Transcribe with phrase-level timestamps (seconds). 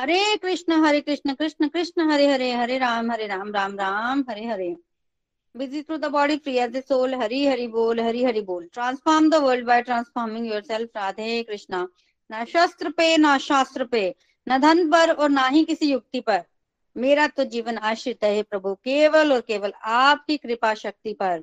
[0.00, 4.44] Hare Krishna Hare Krishna Krishna Krishna, Hare Hare Hare Ram Hare Ram Ram Ram, Hare
[4.46, 4.76] Hare.
[5.54, 9.28] Busy through the body, free as the soul hari hari bol hari hari bol transform
[9.30, 11.86] the world by transforming yourself radhe krishna
[12.30, 14.14] ना शस्त्र पे, ना शास्त्र पे,
[14.48, 16.42] न धन पर और ना ही किसी युक्ति पर।
[16.96, 21.38] मेरा तो जीवन आश्रित है प्रभु, केवल और केवल आपकी कृपा शक्ति पर।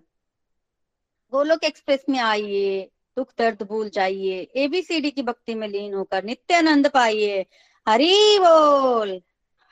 [1.33, 6.55] गोलोक एक्सप्रेस में आइए, दुख दर्द भूल जाइए एबीसीडी की भक्ति में लीन होकर नित्य
[6.55, 7.45] आनंद पाइए।
[7.87, 9.09] हरी बोल।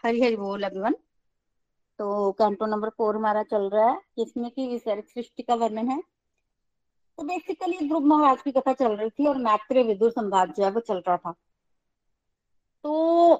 [0.03, 0.93] हरी हरी बोल एवरीवन
[1.99, 6.01] तो कैंटो नंबर फोर हमारा चल रहा है, जिसमें कि सृष्टि का वर्णन है।
[7.17, 10.69] तो बेसिकली ध्रुव महाराज की कथा चल रही थी और मैत्र विदुर संवाद जो है
[10.71, 11.33] वो चल रहा था।
[12.85, 13.33] तो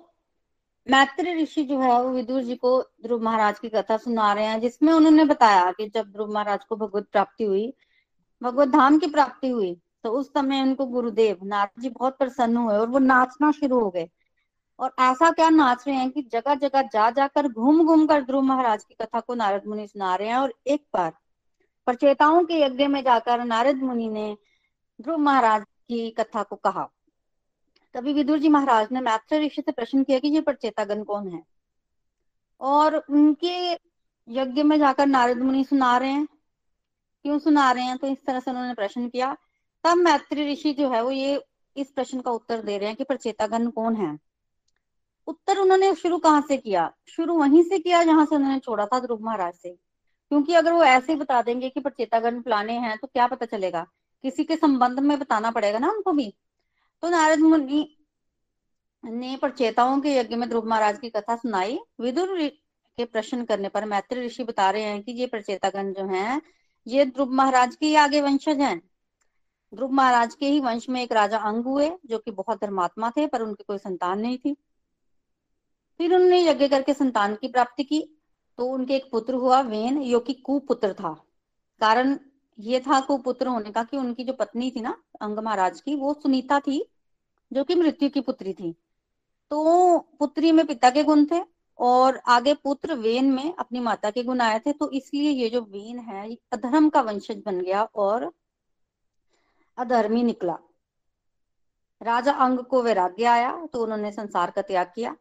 [0.87, 4.59] मैत्र ऋषि जो है वो विदुर जी को ध्रुव महाराज की कथा सुना रहे हैं,
[4.61, 7.73] जिसमें उन्होंने बताया कि जब ध्रुव महाराज को भगवत प्राप्ति हुई,
[8.41, 12.75] भगवत धाम की प्राप्ति हुई तो उस समय उनको गुरुदेव नारद जी बहुत प्रसन्न हुए
[12.75, 14.09] और वो नाचना शुरू हो गए।
[14.79, 18.41] और ऐसा क्या नाच रहे हैं कि जगह जगह जा जाकर घूम घूम कर ध्रुव
[18.41, 21.13] महाराज की कथा को नारद मुनि सुना रहे हैं और एक बार
[21.85, 24.37] प्रचेताओं के यज्ञ में जाकर नारद मुनि ने
[25.01, 26.89] ध्रुव महाराज की कथा को कहा।
[27.93, 31.43] तभी विदुर जी महाराज ने मैत्र ऋषि से प्रश्न किया कि ये प्रचेतागण कौन है?
[32.61, 33.71] और उनके
[34.27, 36.27] यज्ञ में जाकर नारद मुनि सुना रहे हैं।
[37.23, 37.97] क्यों सुना रहे हैं?
[37.97, 39.37] तो इस तरह से उन्होंने प्रश्न किया।
[39.83, 41.43] तब मैत्री ऋषि जो है वो ये
[41.77, 44.32] इस प्रश्न का उत्तर दे रहे हैं कि प्रचेतागण कौन है?
[45.27, 46.93] उत्तर उन्होंने शुरू कहाँ से किया?
[47.07, 49.69] शुरू वहीं से किया जहाँ से उन्होंने छोड़ा था ध्रुव महाराज से।
[50.29, 53.87] क्योंकि अगर वो ऐसे ही बता देंगे कि प्रचेतागण फलाने हैं तो क्या पता चलेगा?
[54.23, 56.33] किसी के संबंध में बताना पड़ेगा ना उनको भी।
[57.01, 57.97] तो नारद मुनि
[59.05, 62.47] ने प्रचेताओं के यज्ञ में ध्रुव महाराज की कथा सुनाई। विदुर
[62.97, 66.41] के प्रश्न करने पर मैत्री ऋषि बता रहे हैं कि ये प्रचेतागण जो हैं,
[66.87, 68.81] ये ध्रुव महाराज के आगे वंशज हैं।
[69.75, 73.27] ध्रुव महाराज के ही वंश में एक राजा अंग हुए, जो कि बहुत धर्मात्मा थे,
[73.27, 74.55] पर उनकी कोई संतान नहीं थी।
[75.99, 78.01] फिर उन्होंने यज्ञ करके संतान की प्राप्ति की
[78.59, 81.13] तो उनके एक पुत्र हुआ वेन, जो कि कुपुत्र था।
[81.81, 82.17] कारण
[82.59, 86.13] ये था कुपुत्र होने का कि उनकी जो पत्नी थी ना, अंग महाराज की, वो
[86.13, 86.85] सुनीता थी,
[87.51, 88.71] जो कि मृत्यु की पुत्री थी।
[89.51, 91.41] तो पुत्री में पिता के गुण थे
[91.79, 95.61] और आगे पुत्र वेन में अपनी माता के गुण आए थे तो इसलिए ये जो
[95.63, 98.31] वेन है अधर्म का वंशज बन गया और
[99.77, 100.57] अधर्मी निकला।
[102.01, 105.15] राजा अंग को वैराग्य आया तो उन्होंने संसार का त्याग किया।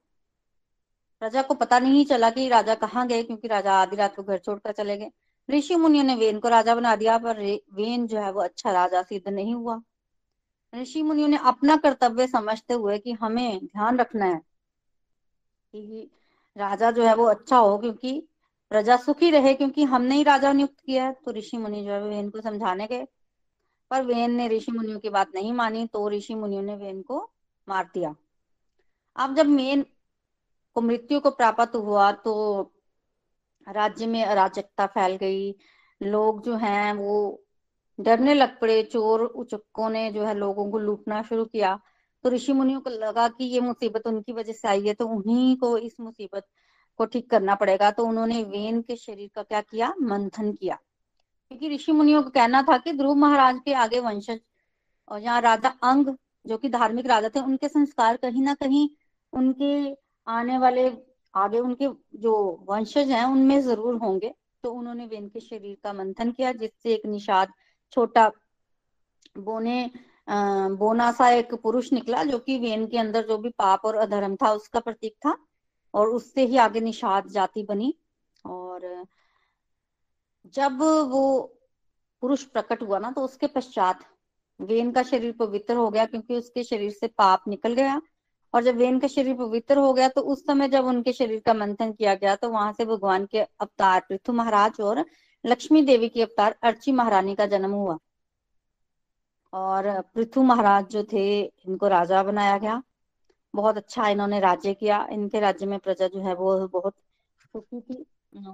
[1.22, 4.38] प्रजा को पता नहीं चला कि राजा कहाँ गए, क्योंकि राजा आधी रात को घर
[4.38, 5.10] छोड़कर चले गए।
[5.50, 7.40] ऋषि मुनियों ने वेन को राजा बना दिया, पर
[7.74, 9.80] वेन जो है वो अच्छा राजा सिद्ध नहीं हुआ।
[10.74, 14.40] ऋषि मुनियों ने अपना कर्तव्य समझते हुए कि हमें ध्यान रखना है
[15.74, 16.10] कि
[16.56, 18.28] राजा जो है वो अच्छा हो, क्योंकि
[18.70, 22.02] प्रजा सुखी रहे, क्योंकि हमने ही राजा नियुक्त किया है। तो ऋषि मुनि जो है
[22.02, 23.06] वेन को समझाने गए।
[23.90, 27.30] पर वेन ने ऋषि मुनियों की बात नहीं मानी तो ऋषि मुनियों ने वेन को
[27.68, 28.14] मार दिया।
[29.16, 29.86] अब जब मेन
[30.76, 32.72] को मृत्यु को प्राप्त हुआ तो
[33.66, 35.54] राज्य में अराजकता फैल गई।
[36.00, 37.44] लोग जो हैं वो
[37.98, 41.78] डरने लग पड़े, चोर उचक्कों ने जो है लोगों को लूटना शुरू किया।
[42.24, 45.56] तो ऋषि मुनियों को लगा कि ये मुसीबत उनकी वजह से आई है तो उन्हीं
[45.56, 46.46] को इस मुसीबत
[46.98, 49.92] को ठीक करना पड़ेगा। तो उन्होंने वेन के शरीर का क्या किया?
[50.00, 50.78] मंथन किया।
[51.50, 54.40] क्योंकि ऋषि मुनियों का कहना था कि ध्रुव महाराज के आगे वंशज
[55.08, 56.14] और यहाँ राजा अंग,
[56.46, 58.88] जो कि धार्मिक राजा थे, उनके संस्कार कहीं ना कहीं
[59.32, 60.90] उनके आने वाले,
[61.34, 61.88] आगे उनके
[62.18, 62.34] जो
[62.68, 64.32] वंशज हैं, उनमें ज़रूर होंगे।
[64.64, 67.52] तो उन्होंने वेन के शरीर का मंथन किया, जिससे एक निषाद,
[67.92, 68.30] छोटा,
[69.38, 69.90] बोने
[70.28, 74.36] बोना सा एक पुरुष निकला, जो कि वेन के अंदर जो भी पाप और अधर्म
[74.36, 75.36] था, उसका प्रतीक था।
[75.94, 77.94] और उससे ही आगे निषाद जाति बनी।
[78.44, 79.04] और
[80.54, 80.78] जब
[81.10, 81.40] वो
[82.22, 84.04] पुरुष प्रकट हुआ ना तो उसके पश्चात
[84.60, 88.00] वेन का शरीर पवित्र हो गया, क्योंकि उसके शरीर से पाप निकल गया।
[88.54, 91.54] और जब वेन का शरीर पवित्र हो गया तो उस समय जब उनके शरीर का
[91.54, 95.04] मंथन किया गया तो वहाँ से भगवान के अवतार पृथु महाराज और
[95.46, 97.98] लक्ष्मी देवी की अवतार अर्ची महारानी का जन्म हुआ।
[99.52, 102.82] और पृथु महाराज जो थे, इनको राजा बनाया गया।
[103.54, 106.94] बहुत अच्छा इन्होंने राज्य किया। इनके राज्य में प्रजा जो है, वो बहुत
[107.52, 108.06] खुशी थी।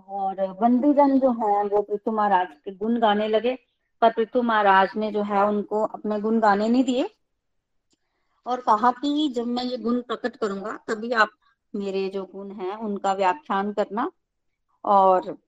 [0.09, 3.59] और बंदीजन जो है, वो पृथु महाराज के गुण गाने लगे।
[4.01, 7.11] पर पृथु महाराज ने जो है, उनको अपने गुण गाने नहीं दिए।
[8.49, 11.29] और कहा कि जब मैं ये गुण प्रकट करूँगा, तभी आप
[11.75, 14.11] मेरे जो गुण हैं, उनका व्याख्यान करना।
[14.85, 15.39] और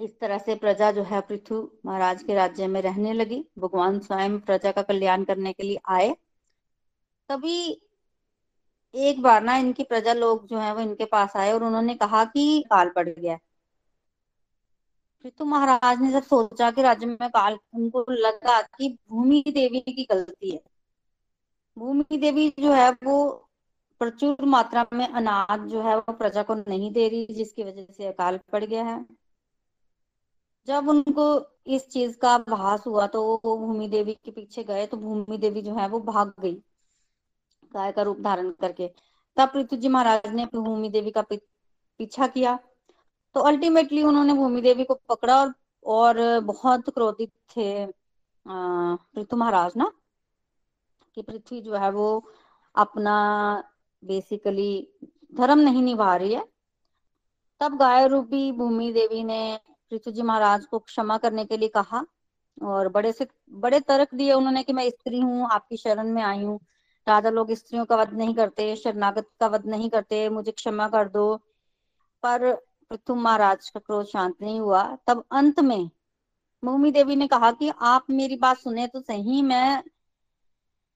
[0.00, 4.40] इस तरह से प्रजा जो है, पृथु महाराज के राज्य में रहने लगी। भगवान स्वयं
[4.40, 6.16] प्रजा का कल्याण करने के लिए आए।
[7.28, 7.82] तभी
[8.94, 12.24] एक बार ना इनकी प्रजा लोग जो है, वो इनके पास आए और उन्होंने कहा
[12.24, 13.38] कि काल पड़ गया।
[15.22, 20.04] पृथु महाराज ने जब सोचा कि राज्य में काल, उनको लगा कि भूमि देवी की
[20.10, 20.71] गलती है।
[21.76, 23.16] भूमि देवी जो है वो
[24.00, 28.06] प्रचुर मात्रा में अनाज जो है वो प्रजा को नहीं दे रही, जिसकी वजह से
[28.06, 29.04] अकाल पड़ गया है।
[30.68, 31.24] जब उनको
[31.66, 35.62] इस चीज़ का भास हुआ तो वो भूमि देवी के पीछे गए तो भूमि देवी
[35.62, 36.54] जो है वो भाग गई,
[37.72, 38.88] गाय का रूप धारण करके।
[39.36, 42.58] तब पृथ्वी जी महाराज ने भूमि देवी का पीछा किया।
[43.34, 45.52] तो अल्टीमेटली उन्होंने भूमि देवी को पकड़ा और
[45.84, 47.86] और बहुत क्रोधित थे
[48.46, 49.90] पृथु महाराज ना।
[51.16, 52.24] कि पृथ्वी जो है वो
[52.74, 53.14] अपना
[54.02, 54.88] बेसिकली
[55.34, 56.44] धर्म नहीं निभा रही है।
[57.60, 59.58] तब गाय रूपी भूमि देवी ने
[59.92, 62.04] पृथ्वी जी महाराज को क्षमा करने के लिए कहा
[62.62, 66.42] और बड़े से, बड़े तर्क दिए उन्होंने कि मैं स्त्री हूँ, आपकी शरण में आई
[66.42, 66.58] हूँ।
[67.06, 71.08] राजा लोग स्त्रियों का वध नहीं करते, शरणागत का वध नहीं करते, मुझे क्षमा कर
[71.08, 71.36] दो।
[72.22, 72.54] पर
[72.90, 75.90] पृथ्वी महाराज का क्रोध शांत नहीं हुआ। तब अंत में
[76.62, 79.82] भूमि देवी ने कहा कि आप मेरी बात सुने तो सही, मैं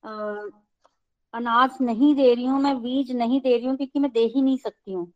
[0.06, 4.42] अनाज नहीं दे रही हूँ, मैं बीज नहीं दे रही हूँ क्योंकि मैं दे ही
[4.42, 5.06] नहीं सकती हूँ।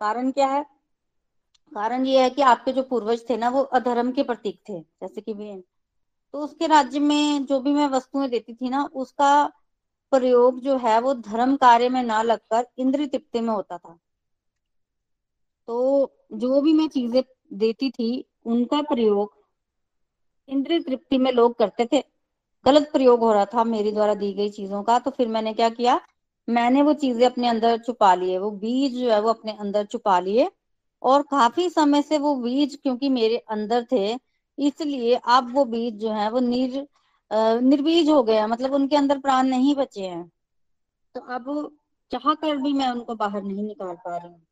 [0.00, 0.64] कारण क्या है?
[1.74, 5.20] कारण ये है कि आपके जो पूर्वज थे ना, वो अधर्म के प्रतीक थे, जैसे
[5.20, 5.62] कि भी
[6.32, 9.46] तो उसके राज्य में जो भी मैं वस्तुएँ देती थी ना, उसका
[10.12, 13.98] प्रयोग जो है, वो धर्म कार्य में ना लगकर इंद्र तृप्ति में होता था।
[15.66, 17.22] तो जो भी मैं चीज़ें
[17.52, 19.36] देती थी, उनका प्रयोग
[20.48, 22.17] इंद्रिय तृप्ति में लोग करते थे।
[22.68, 25.68] गलत प्रयोग हो रहा था मेरी द्वारा दी गई चीज़ों का तो फिर मैंने क्या
[25.70, 26.00] किया?
[26.48, 30.18] मैंने वो चीज़ें अपने अंदर छुपा लिए, वो बीज जो है वो अपने अंदर छुपा
[30.20, 30.50] लिए
[31.02, 34.14] और काफ़ी समय से वो बीज क्योंकि मेरे अंदर थे,
[34.58, 36.86] इसलिए अब वो बीज जो है वो निर
[37.62, 40.30] निर्बीज हो गया मतलब उनके अंदर प्राण नहीं बचे हैं।
[41.14, 41.70] तो अब
[42.10, 44.46] चाह कर भी मैं उनको बाहर नहीं निकाल पा रही हूँ।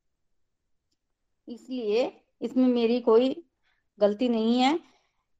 [1.48, 2.04] इसलिए
[2.40, 3.34] इसमें मेरी कोई
[3.98, 4.78] गलती नहीं है।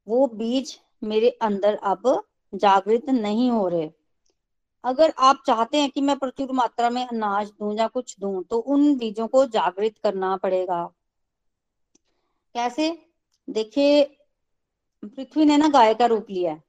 [0.07, 2.07] वो बीज मेरे अंदर अब
[2.53, 3.91] जागृत नहीं हो रहे।
[4.85, 8.59] अगर आप चाहते हैं कि मैं प्रचुर मात्रा में अनाज दूँ या कुछ दूँ तो
[8.59, 10.85] उन बीजों को जागृत करना पड़ेगा।
[12.55, 12.91] कैसे?
[13.49, 14.03] देखिए,
[15.03, 16.63] पृथ्वी ने ना गाय का रूप लिया है।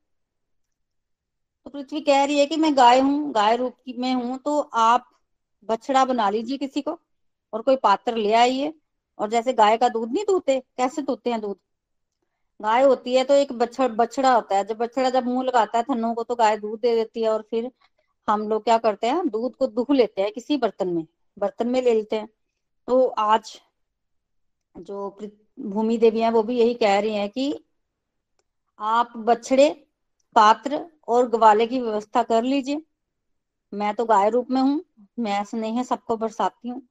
[1.65, 5.09] तो पृथ्वी कह रही है कि मैं गाय हूँ, गाय रूप में हूँ तो आप
[5.69, 6.99] बछड़ा बना लीजिए किसी को
[7.53, 8.73] और कोई पात्र ले आइए।
[9.19, 11.57] और जैसे गाय का दूध नहीं दूते कैसे दूते हैं दूध?
[12.59, 15.83] गाय होती है तो एक बछड़, बछड़ा होता है। जब बछड़ा जब मुँह लगाता है
[15.83, 17.71] थनों को तो गाय दूध दे देती है और फिर
[18.27, 21.05] हम लोग क्या करते हैं, दूध को दुह लेते हैं किसी बर्तन में
[21.37, 22.27] बर्तन में ले लेते हैं।
[22.87, 23.59] तो आज
[24.75, 25.17] जो
[25.59, 27.53] भूमि देवी है, वो भी यही कह रही है कि
[28.79, 29.69] आप बछड़े,
[30.35, 32.81] पात्र और ग्वाले की व्यवस्था कर लीजिए।
[33.73, 34.83] मैं तो गाय रूप में हूँ,
[35.19, 36.81] मैं स्नेह सबको बरसाती हूँ।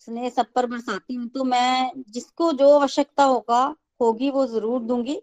[0.00, 3.64] स्नेह सब पर बरसाती हूँ तो मैं जिसको जो आवश्यकता होगा
[4.00, 5.20] होगी, वो ज़रूर दूँगी।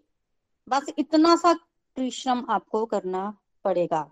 [0.68, 3.32] बस इतना सा परिश्रम आपको करना
[3.64, 4.10] पड़ेगा।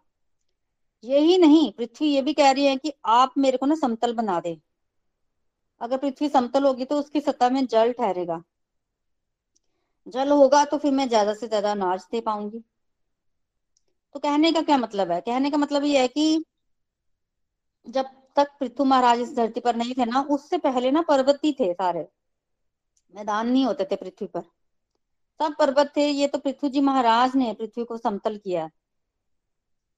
[1.05, 4.39] यही नहीं, पृथ्वी ये भी कह रही है कि आप मेरे को ना समतल बना
[4.41, 4.59] दे।
[5.81, 8.43] अगर पृथ्वी समतल होगी तो उसकी सतह में जल ठहरेगा।
[10.07, 12.63] जल होगा तो फिर मैं ज़्यादा से ज़्यादा अनाज दे पाऊँगी।
[14.15, 15.21] तो कहने का क्या मतलब है?
[15.21, 16.45] कहने का मतलब ये है कि
[17.87, 18.07] जब
[18.37, 21.73] तक पृथु महाराज इस धरती पर नहीं थे ना, उससे पहले ना पर्वत ही थे
[21.75, 22.07] सारे।
[23.15, 24.43] मैदान नहीं होते थे पृथ्वी पर।
[25.41, 28.69] सब पर्वत थे, ये तो पृथ्वी जी महाराज ने पृथ्वी को समतल किया।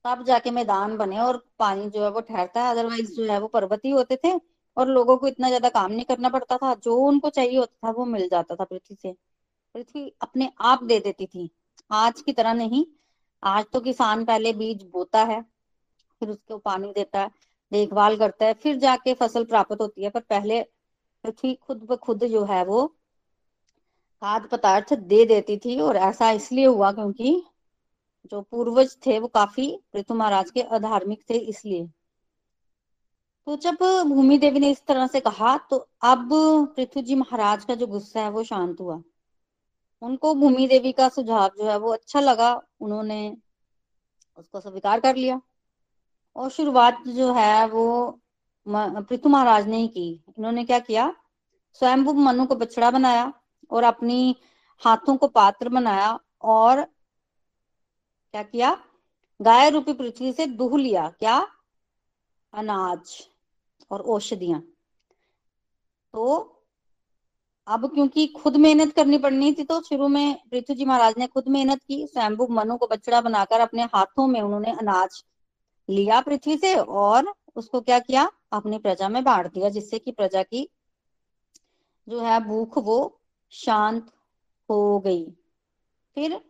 [0.04, 3.46] तब जाके मैदान बने और पानी जो है वो ठहरता है अदरवाइज़ जो है वो
[3.48, 4.32] पर्वत ही होते थे
[4.76, 7.92] और लोगों को इतना ज़्यादा काम नहीं करना पड़ता था। जो उनको चाहिए होता था
[7.92, 9.12] वो मिल जाता था पृथ्वी से।
[9.74, 11.50] पृथ्वी अपने आप दे देती थी।
[11.90, 12.84] आज की तरह नहीं।
[13.42, 15.40] आज तो किसान पहले बीज बोता है,
[16.22, 17.30] फिर उसको पानी देता है,
[17.72, 20.62] देखभाल करता है, फिर जाके फ़सल प्राप्त होती है। पर पहले
[21.24, 22.84] पृथ्वी खुद ब खुद जो है वो
[24.22, 27.42] खाद्य पदार्थ दे देती थी और ऐसा इसलिए हुआ क्योंकि
[28.32, 31.86] जो पूर्वज थे वो काफ़ी पृथु महाराज के अधार्मिक थे इसलिए।
[33.46, 33.76] तो जब
[34.08, 36.28] भूमि देवी ने इस तरह से कहा तो अब
[36.76, 39.00] पृथ्वी जी महाराज का जो गुस्सा है वो शांत हुआ।
[40.02, 43.36] उनको भूमि देवी का सुझाव जो है वो अच्छा लगा, उन्होंने
[44.36, 45.40] उसको स्वीकार कर लिया।
[46.36, 48.20] और शुरुआत जो है वो
[48.66, 51.14] पृथु महाराज ने ही की। इन्होंने क्या किया?
[51.80, 53.32] स्वयं मनु को बछड़ा बनाया।
[53.70, 54.36] और अपनी
[54.82, 56.82] हाथों को पात्र बनाया और
[58.34, 58.76] क्या किया?
[59.40, 61.46] गाय रूपी पृथ्वी से दुह लिया। क्या?
[62.52, 63.28] अनाज
[63.90, 64.60] और औषधियाँ।
[66.14, 66.54] तो
[67.66, 71.48] अब क्योंकि खुद मेहनत करनी पड़नी थी तो शुरू में पृथ्वी जी महाराज ने खुद
[71.48, 75.24] मेहनत की, स्वयंभू मनु को बछड़ा बनाकर अपने हाथों में उन्होंने अनाज
[75.88, 78.30] लिया पृथ्वी से और उसको क्या किया?
[78.52, 80.68] अपनी प्रजा में बांट दिया, जिससे कि प्रजा की
[82.08, 83.17] जो है भूख वो
[83.50, 84.12] शांत
[84.70, 85.30] हो गई।
[86.14, 86.40] फिर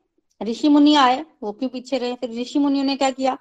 [0.43, 2.15] ऋषि मुनि आए, वो क्यों पीछे रहे?
[2.15, 3.39] फिर ऋषि मुनियों ने क्या किया?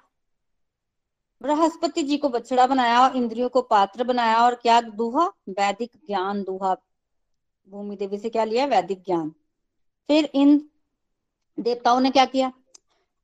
[1.42, 5.26] बृहस्पति जी को बछड़ा बनाया और इंद्रियों को पात्र बनाया और क्या दुहा?
[5.48, 6.76] वैदिक ज्ञान दुहा।
[7.68, 8.66] भूमि देवी से क्या लिया?
[8.66, 9.30] वैदिक ज्ञान।
[10.08, 10.68] फिर इन
[11.60, 12.52] देवताओं ने क्या किया?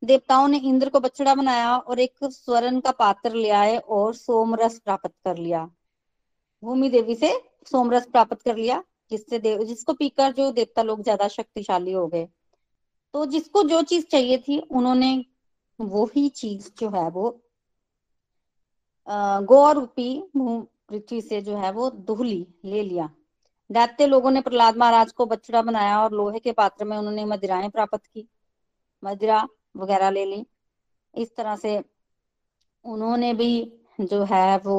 [0.05, 4.79] देवताओं ने इंद्र को बछड़ा बनाया और एक स्वर्ण का पात्र ले आए और सोमरस
[4.79, 5.71] प्राप्त कर लिया।
[6.65, 11.29] भूमि देवी से सोमरस प्राप्त कर लिया। जिससे देव जिसको पीकर जो देवता लोग ज़्यादा
[11.29, 12.29] शक्तिशाली हो गए।
[13.15, 15.25] तो जिसको जो चीज़ चाहिए थी, उन्होंने
[15.79, 17.31] वो ही चीज़ जो है वो
[19.43, 23.09] गौ रूपी पृथ्वी से जो है वो दुहली ले लिया।
[23.71, 27.69] दैत्य लोगों ने प्रहलाद महाराज को बछड़ा बनाया और लोहे के पात्र में उन्होंने मदिराएँ
[27.71, 28.27] प्राप्त की।
[29.03, 29.47] मदिरा
[29.77, 30.45] वगैरह ले ली।
[31.15, 31.83] इस तरह से
[32.85, 33.49] उन्होंने भी
[34.01, 34.77] जो है वो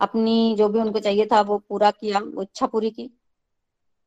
[0.00, 3.10] अपनी जो भी उनको चाहिए था वो पूरा किया इच्छा पूरी की।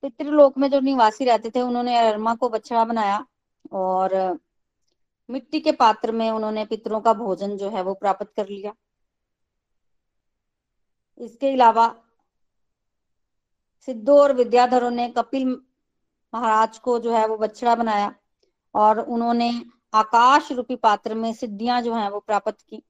[0.03, 3.25] पितृलोक में जो निवासी रहते थे, उन्होंने अरमा को बछड़ा बनाया
[3.71, 4.39] और
[5.29, 8.73] मिट्टी के पात्र में उन्होंने पितरों का भोजन जो है वो प्राप्त कर लिया।
[11.17, 11.87] इसके अलावा
[13.87, 15.45] सिद्धो और विद्याधरों ने कपिल
[16.33, 18.13] महाराज को जो है वो बछड़ा बनाया
[18.75, 19.49] और उन्होंने
[19.93, 22.83] आकाश रूपी पात्र में सिद्धियाँ जो है वो प्राप्त की।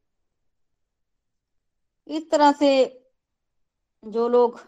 [2.07, 2.69] इस तरह से
[4.03, 4.59] जो लोग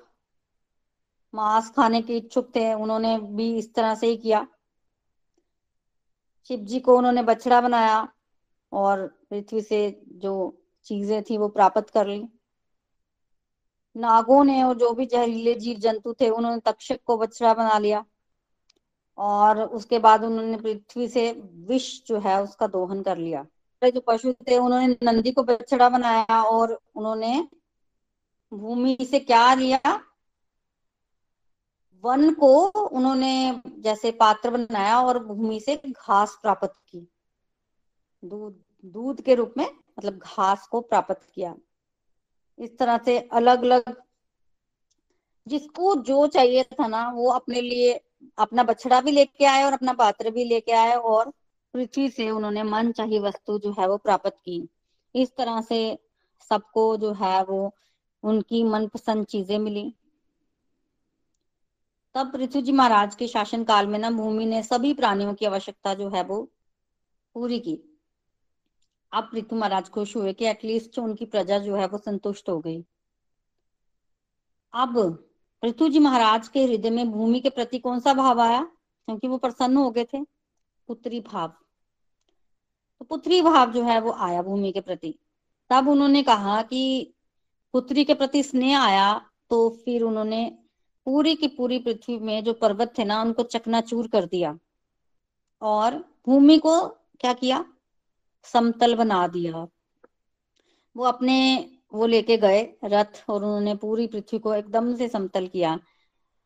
[1.35, 4.47] मांस खाने के इच्छुक थे, उन्होंने भी इस तरह से ही किया।
[6.49, 8.07] शिव जी को उन्होंने बछड़ा बनाया
[8.71, 12.27] और पृथ्वी से जो चीज़ें थी वो प्राप्त कर ली।
[13.95, 18.05] नागों ने और जो भी जहरीले जीव जंतु थे, उन्होंने तक्षक को बछड़ा बना लिया
[19.17, 21.31] और उसके बाद उन्होंने पृथ्वी से
[21.67, 23.45] विष जो है उसका दोहन कर लिया।
[23.81, 27.47] जो पशु थे, उन्होंने नंदी को बछड़ा बनाया और उन्होंने
[28.51, 30.01] भूमि से क्या लिया?
[32.05, 37.07] वन को उन्होंने जैसे पात्र बनाया और भूमि से घास प्राप्त की।
[38.23, 39.65] दूध दूध के रूप में
[39.99, 41.55] मतलब घास को प्राप्त किया।
[42.59, 43.95] इस तरह से अलग अलग
[45.47, 47.93] जिसको जो चाहिए था ना, वो अपने लिए
[48.37, 51.31] अपना बछड़ा भी लेके आए और अपना पात्र भी लेके आए और
[51.73, 54.69] पृथ्वी से उन्होंने मन चाहिए वस्तु जो है वो प्राप्त की।
[55.15, 55.99] इस तरह से
[56.49, 57.75] सबको जो है वो
[58.23, 59.93] उनकी मनपसंद चीज़ें मिली।
[62.15, 65.93] तब पृथ्वी जी महाराज के शासन काल में ना भूमि ने सभी प्राणियों की आवश्यकता
[65.93, 66.51] जो है वो
[67.33, 67.99] पूरी की।
[69.13, 72.85] अब पृथ्वी महाराज खुश हुए कि एटलीस्ट उनकी प्रजा जो है वो संतुष्ट हो गई।
[74.73, 75.17] अब
[75.61, 78.63] पृथ्वी जी महाराज के हृदय में भूमि के प्रति कौन सा भाव आया?
[78.63, 80.23] क्योंकि वो प्रसन्न हो गए थे।
[80.87, 81.47] पुत्री भाव।
[82.99, 85.19] तो पुत्री भाव जो है वो आया भूमि के प्रति।
[85.69, 87.13] तब उन्होंने कहा कि
[87.73, 90.64] पुत्री के प्रति स्नेह आया तो फिर उन्होंने
[91.05, 94.57] पूरी की पूरी पृथ्वी में जो पर्वत थे ना, उनको चकनाचूर कर दिया
[95.61, 96.87] और भूमि को
[97.19, 97.65] क्या किया?
[98.43, 99.67] समतल बना दिया।
[100.95, 101.35] वो अपने,
[101.93, 105.79] वो लेके गए रथ और उन्होंने पूरी पृथ्वी को एकदम से समतल किया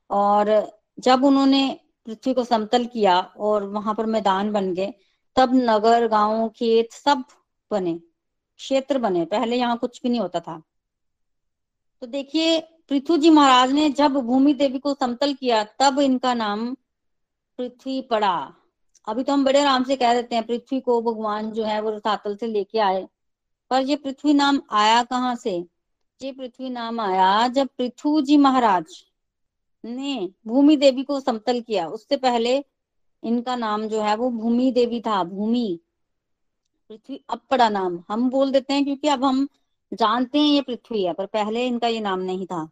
[0.09, 4.93] और जब उन्होंने पृथ्वी को समतल किया और वहाँ पर मैदान बन गए,
[5.35, 7.23] तब नगर, गाँव, खेत सब
[7.71, 7.93] बने,
[8.57, 10.61] क्षेत्र बने। पहले यहाँ कुछ भी नहीं होता था।
[12.01, 12.59] तो देखिए
[12.89, 16.73] पृथ्वी जी महाराज ने जब भूमि देवी को समतल किया, तब इनका नाम
[17.57, 18.53] पृथ्वी पड़ा।
[19.07, 21.89] अभी तो हम बड़े आराम से कह देते हैं, पृथ्वी को भगवान जो है वो
[21.89, 23.07] रसातल से लेके आए।
[23.69, 25.51] पर ये पृथ्वी नाम आया कहाँ से?
[26.21, 28.85] ये पृथ्वी नाम आया जब पृथ्वी जी महाराज
[29.85, 32.65] ने भूमि देवी को समतल किया। उससे पहले
[33.23, 35.79] इनका नाम जो है वो भूमि देवी था, भूमि।
[36.89, 39.47] पृथ्वी अब पड़ा नाम। हम बोल देते हैं क्योंकि अब हम
[39.93, 42.69] जानते हैं ये पृथ्वी है, पर पहले इनका ये नाम नहीं था।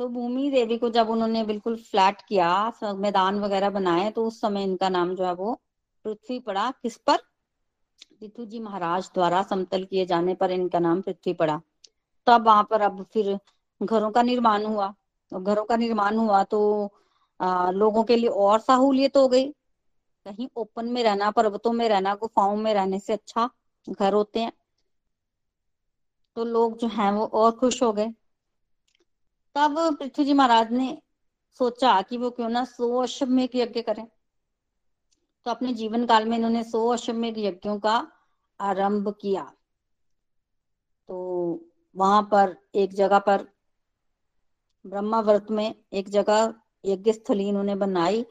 [0.00, 4.62] तो भूमि देवी को जब उन्होंने बिल्कुल फ्लैट किया मैदान वगैरह बनाए तो उस समय
[4.64, 5.54] इनका नाम जो है वो
[6.04, 7.16] पृथ्वी पड़ा। किस पर?
[8.20, 11.60] पृथ्वी जी महाराज द्वारा समतल किए जाने पर इनका नाम पृथ्वी पड़ा।
[12.26, 13.38] तब वहाँ पर अब फिर
[13.80, 14.94] घरों का निर्माण हुआ।
[15.32, 16.60] और घरों का निर्माण हुआ तो
[17.40, 19.48] आ, लोगों के लिए और सहूलियत हो गई।
[20.26, 23.48] कहीं ओपन में रहना पर्वतों में रहना गुफाओं में रहने से अच्छा
[23.90, 24.52] घर होते हैं।
[26.36, 28.12] तो लोग जो हैं वो और खुश हो गए।
[29.56, 31.02] तब पृथ्वी जी महाराज ने
[31.60, 34.06] सोचा कि वो क्यों ना सो अश्वमेघ यज्ञ करें।
[35.46, 37.96] तो अपने जीवन काल में इन्होंने सो अश्वमेघ यज्ञों का
[38.60, 39.52] आरंभ किया।
[41.08, 41.16] तो
[41.96, 43.46] वहाँ पर एक जगह पर
[44.84, 48.24] ब्रह्मावर्त में एक जगह यज्ञ स्थली इन्होंने बनाई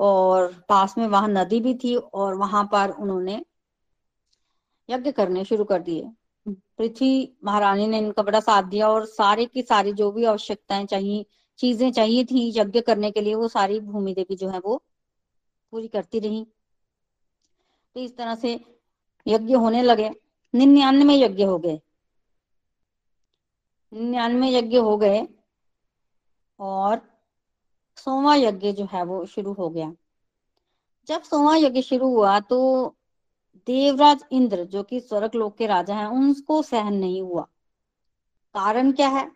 [0.00, 3.44] और पास में वहाँ नदी भी थी और वहाँ पर उन्होंने
[4.88, 6.10] यज्ञ करने शुरू कर दिए।
[6.54, 11.26] पृथ्वी महारानी ने इनका बड़ा साथ दिया और सारे की सारी जो भी आवश्यकताएँ चाहिए,
[11.58, 14.82] चीज़ें चाहिए थी यज्ञ करने के लिए, वो सारी भूमि देवी जो है वो
[15.70, 16.46] पूरी करती रही।
[17.94, 18.78] तो इस तरह से
[19.26, 20.10] यज्ञ होने लगे।
[20.54, 21.80] निन्यानवे यज्ञ हो गए।
[23.92, 25.28] निन्यानवे यज्ञ हो गए
[26.60, 27.00] और
[27.96, 29.94] सोवा यज्ञ जो है वो शुरू हो गया।
[31.06, 32.94] जब सोवा यज्ञ शुरू हुआ तो
[33.66, 37.42] देवराज इंद्र, जो कि स्वर्ग लोक के राजा हैं, उनको सहन नहीं हुआ।
[38.54, 39.30] कारण क्या है?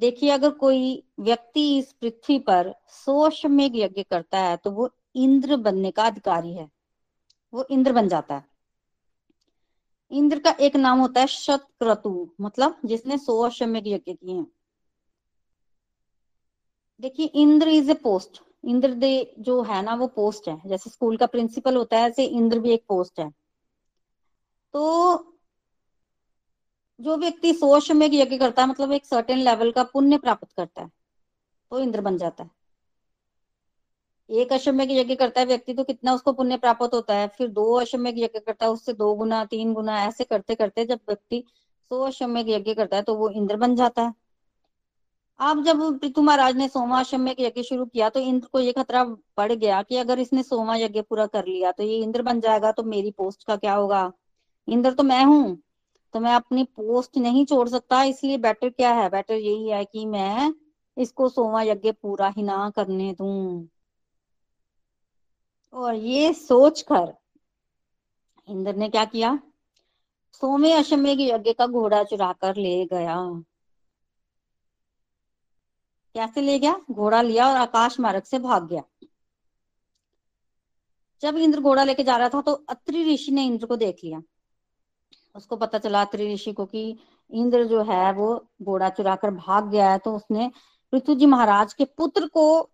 [0.00, 5.90] देखिए, अगर कोई व्यक्ति इस पृथ्वी पर सोशमेघ यज्ञ करता है तो वो इंद्र बनने
[5.90, 6.70] का अधिकारी है।
[7.54, 8.44] वो इंद्र बन जाता है।
[10.10, 14.46] इंद्र का एक नाम होता है शतक्रतु मतलब जिसने सौ अश्वमेघ यज्ञ किए हैं।
[17.00, 21.16] देखिए, Indra is a post Indra दे जो है ना, वो पोस्ट है। जैसे स्कूल
[21.16, 23.41] का प्रिंसिपल होता है, ऐसे इंद्र भी एक पोस्ट है।
[24.74, 24.82] तो
[27.00, 30.82] जो व्यक्ति सौ अश्वमेघ यज्ञ करता है मतलब एक सर्टेन लेवल का पुण्य प्राप्त करता
[30.82, 30.90] है
[31.72, 32.50] तो इंद्र बन जाता है।
[34.30, 37.26] एक अश्वमेघ यज्ञ करता है व्यक्ति तो कितना उसको पुण्य प्राप्त होता है?
[37.28, 41.00] फिर दो अश्वमेघ यज्ञ करता है, उससे दो गुना, तीन गुना, ऐसे करते करते जब
[41.08, 41.44] व्यक्ति
[41.90, 44.14] सौ अश्वमेघ यज्ञ करता है तो वो इंद्र बन जाता है।
[45.40, 49.04] अब जब पृथु महाराज ने सोमा अश्वमेघ यज्ञ शुरू किया तो इंद्र को ये खतरा
[49.36, 52.72] बढ़ गया कि अगर इसने सोमा यज्ञ पूरा कर लिया तो ये इंद्र बन जाएगा
[52.72, 54.10] तो मेरी पोस्ट का क्या होगा?
[54.68, 55.58] इंद्र तो मैं हूँ
[56.14, 59.08] तो मैं अपनी पोस्ट नहीं छोड़ सकता, इसलिए बेटर क्या है?
[59.10, 60.52] बेटर यही है कि मैं
[60.96, 63.68] इसको सोमा यज्ञ पूरा ही ना करने दूँ।
[65.74, 67.12] और ये सोचकर
[68.48, 69.38] इंद्र ने क्या किया?
[70.32, 73.16] सोमे अश्वमेघ यज्ञ का घोड़ा चुरा कर ले गया।
[76.14, 76.74] कैसे ले गया?
[76.90, 78.82] घोड़ा लिया और आकाश मार्ग से भाग गया।
[81.22, 84.22] जब इंद्र घोड़ा लेके जा रहा था तो अत्रि ऋषि ने इंद्र को देख लिया।
[85.34, 86.98] उसको पता चला अत्रि ऋषि को कि
[87.30, 90.50] इंद्र जो है वो घोड़ा चुरा कर भाग गया है तो उसने
[90.92, 92.70] पृथ्वी जी महाराज के पुत्र को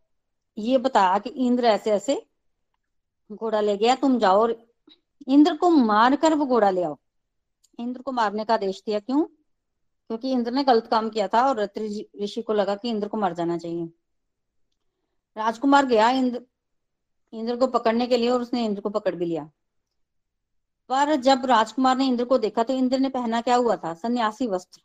[0.59, 2.23] ये बताया कि इंद्र ऐसे ऐसे
[3.33, 4.57] घोड़ा ले गया, तुम जाओ और
[5.29, 6.97] इंद्र को मार कर वो घोड़ा ले आओ।
[7.79, 9.23] इंद्र को मारने का आदेश दिया क्यों?
[9.25, 11.61] क्योंकि इंद्र ने गलत काम किया था और
[12.23, 13.85] ऋषि को लगा कि इंद्र को मर जाना चाहिए।
[15.37, 16.41] राजकुमार गया इंद्र
[17.33, 19.51] इंद्र को पकड़ने के लिए और उसने इंद्र को पकड़ भी लिया।
[20.91, 23.95] पर जब राजकुमार ने इंद्र को देखा तो इंद्र ने पहना क्या हुआ था?
[23.95, 24.81] सन्यासी वस्त्र।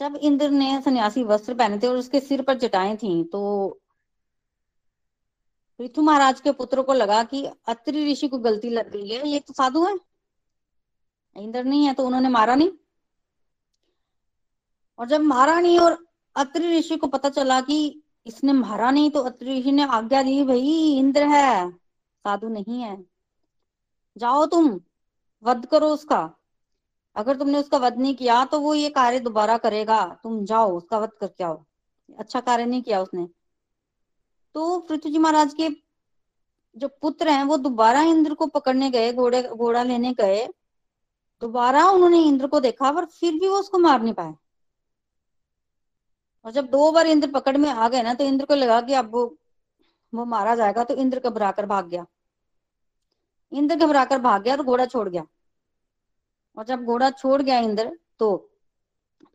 [0.00, 3.40] जब इंद्र ने सन्यासी वस्त्र पहने थे और उसके सिर पर जटाएँ थी तो
[5.80, 9.40] पृथु महाराज के पुत्र को लगा कि अत्रि ऋषि को गलती लग गई है, ये
[9.40, 9.94] तो साधु है।
[11.36, 12.70] इंद्र नहीं है तो उन्होंने मारा नहीं।
[14.98, 19.20] और जब मारा नहीं और अत्रि ऋषि को पता चला कि इसने मारा नहीं तो
[19.20, 23.13] अत्रि ऋषि ने आज्ञा दी, भाई, इंद्र है, साधु नहीं है।
[24.16, 24.80] जाओ तुम,
[25.42, 26.18] वध करो उसका।
[27.16, 30.98] अगर तुमने उसका वध नहीं किया तो वो ये कार्य दोबारा करेगा। तुम जाओ, उसका
[30.98, 31.64] वध करके आओ।
[32.18, 33.26] अच्छा कार्य नहीं किया उसने।
[34.54, 35.68] तो पृथ्वी जी महाराज के
[36.76, 40.46] जो पुत्र हैं, वो दोबारा इंद्र को पकड़ने गए, घोड़े, घोड़ा लेने गए।
[41.42, 44.34] दोबारा उन्होंने इंद्र को देखा, पर फिर भी वो उसको मार नहीं पाए।
[46.44, 48.94] और जब दो बार इंद्र पकड़ में आ गए ना तो इंद्र को लगा कि
[48.94, 49.24] अब वो
[50.12, 52.06] वो मारा जाएगा तो इंद्र घबरा कर भाग गया।
[53.52, 55.26] इंद्र घबरा कर भाग गया और घोड़ा छोड़ गया।
[56.56, 58.36] और जब घोड़ा छोड़ गया इंद्र तो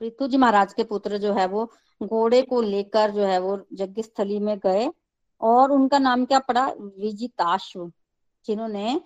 [0.01, 1.65] पृथ्वी जी महाराज के पुत्र जो है वो
[2.03, 4.89] घोड़े को लेकर जो है वो यज्ञ स्थली में गए
[5.41, 6.67] और उनका नाम क्या पड़ा?
[6.69, 7.91] विजिताश्व,
[8.45, 9.01] जिन्होंने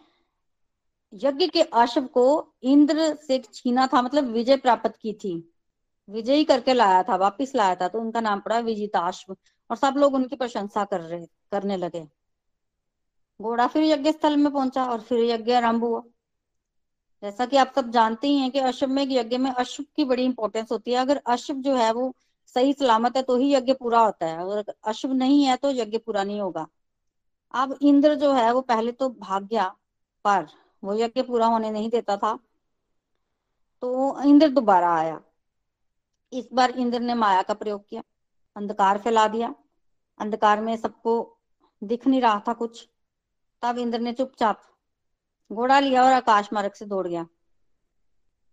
[1.13, 5.33] यज्ञ के अश्व को इंद्र से छीना था मतलब विजय प्राप्त की थी।
[6.09, 9.35] विजयी करके लाया था, वापिस लाया था तो उनका नाम पड़ा विजिताश्व।
[9.69, 12.07] और सब लोग उनकी प्रशंसा कर रहे, करने लगे।
[13.41, 16.01] घोड़ा फिर यज्ञ स्थल में पहुँचा और फिर यज्ञ आरंभ हुआ।
[17.23, 20.71] जैसा कि आप सब जानते ही हैं कि अश्वमेघ यज्ञ में अश्व की बड़ी इंपॉर्टेंस
[20.71, 22.15] होती है। अगर अश्व जो है वो
[22.47, 25.97] सही सलामत है तो ही यज्ञ पूरा होता है। अगर अश्व नहीं है तो यज्ञ
[25.97, 26.67] पूरा नहीं होगा।
[27.53, 29.67] अब इंद्र जो है, वो पहले तो भाग गया
[30.25, 30.47] पर
[30.83, 32.39] वो यज्ञ पूरा होने नहीं देता था।
[33.81, 35.21] तो इंद्र दोबारा आया।
[36.33, 38.03] इस बार इंद्र ने माया का प्रयोग किया।
[38.55, 39.55] अंधकार फैला दिया।
[40.19, 41.37] अंधकार में सबको
[41.83, 42.89] दिख नहीं रहा था कुछ।
[43.63, 44.61] तब इंद्र ने चुपचाप
[45.51, 47.27] घोड़ा लिया और आकाश मार्ग से दौड़ गया।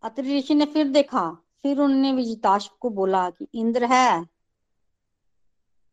[0.03, 1.31] अत्रि ऋषि ने फिर देखा,
[1.62, 4.27] फिर उन्होंने विजिताश को बोला कि, इंद्र है,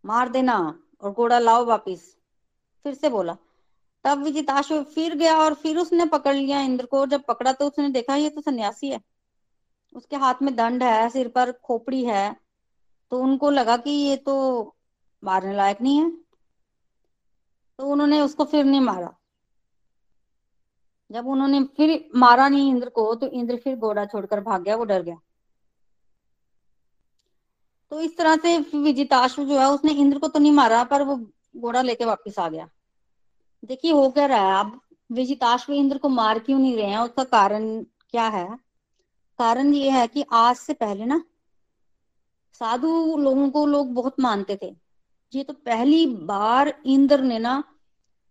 [0.05, 2.15] मार देना और घोड़ा लाओ वापिस।
[2.83, 3.37] फिर से बोला।
[4.03, 7.89] तब विजिताश फिर गया और फिर उसने पकड़ लिया इंद्र को जब पकड़ा तो उसने
[7.89, 9.01] देखा, ये तो सन्यासी है।
[9.93, 12.35] उसके हाथ में दंड है, सिर पर खोपड़ी है।
[13.11, 14.63] तो उनको लगा कि ये तो
[15.23, 16.26] मारने लायक नहीं है।
[17.79, 19.13] तो उन्होंने उसको फिर नहीं मारा।
[21.11, 24.85] जब उन्होंने फिर मारा नहीं इंद्र को तो इंद्र फिर घोड़ा छोड़कर भाग गया, वो
[24.85, 25.19] डर गया।
[27.89, 31.15] तो इस तरह से विजिताश्व जो है, उसने इंद्र को तो नहीं मारा, पर वो
[31.57, 32.69] घोड़ा लेके वापस आ गया।
[33.65, 34.59] देखिए, हो क्या रहा है?
[34.59, 36.99] अब विजिताश्व इंद्र को मार क्यों नहीं रहे हैं?
[36.99, 38.57] उसका कारण क्या है?
[39.37, 41.23] कारण ये है कि आज से पहले ना,
[42.53, 44.86] साधु लोगों को लोग बहुत मानते थे।
[45.35, 47.63] ये तो पहली बार इंद्र ने ना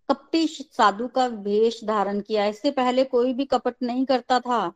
[0.09, 4.73] कपटी साधु का वेश धारण किया। इससे पहले कोई भी कपट नहीं करता था।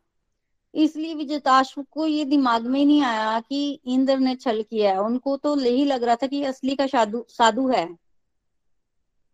[0.75, 5.37] इसलिए विजयताश्व को ये दिमाग में नहीं आया कि इंद्र ने छल किया है। उनको
[5.37, 7.97] तो यही लग रहा था कि असली का साधु साधु है।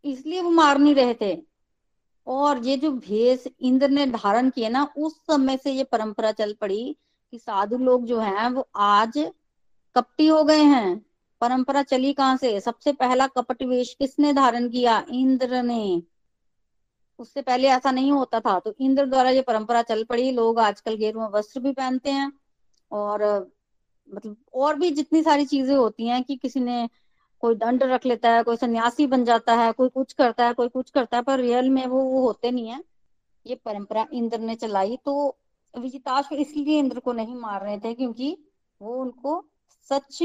[0.05, 1.43] इसलिए वो मार नहीं रहे थे।
[2.27, 6.53] और ये जो भेष इंद्र ने धारण किया ना, उस समय से ये परंपरा चल
[6.53, 6.97] पड़ी
[7.31, 9.33] कि साधु लोग जो हैं, वो आज
[9.95, 11.07] कपटी हो गए हैं।
[11.47, 12.61] परंपरा चली कहाँ से?
[12.61, 15.05] सबसे पहला कपट वेश किसने धारण किया?
[15.11, 16.03] इंद्र ने।
[17.19, 20.95] उससे पहले ऐसा नहीं होता था। तो इंद्र द्वारा ये परंपरा चल पड़ी। लोग आजकल
[20.95, 22.33] गेरुआ वस्त्र भी पहनते हैं
[22.91, 23.25] और
[24.15, 26.89] मतलब और भी जितनी सारी चीज़ें होती हैं कि किसी ने
[27.41, 30.69] कोई दंड रख लेता है, कोई सन्यासी बन जाता है, कोई कुछ करता है, कोई
[30.69, 32.85] कुछ करता है, पर रियल में वो वो होते नहीं है।
[33.47, 35.39] ये परंपरा इंद्र ने चलाई। तो
[35.79, 38.39] विजिताश इसलिए इंद्र को नहीं मार रहे थे क्योंकि
[38.83, 39.45] वो उनको
[39.91, 40.19] सच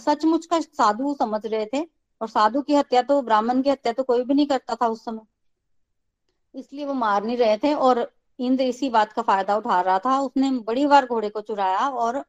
[0.00, 1.82] सचमुच का साधु समझ रहे थे
[2.20, 5.04] और साधु की हत्या तो ब्राह्मण की हत्या तो कोई भी नहीं करता था उस
[5.04, 5.20] समय।
[6.54, 8.00] इसलिए वो मार नहीं रहे थे और
[8.38, 12.22] इंद्र इसी बात का फ़ायदा उठा रहा था। उसने बड़ी बार घोड़े को चुराया और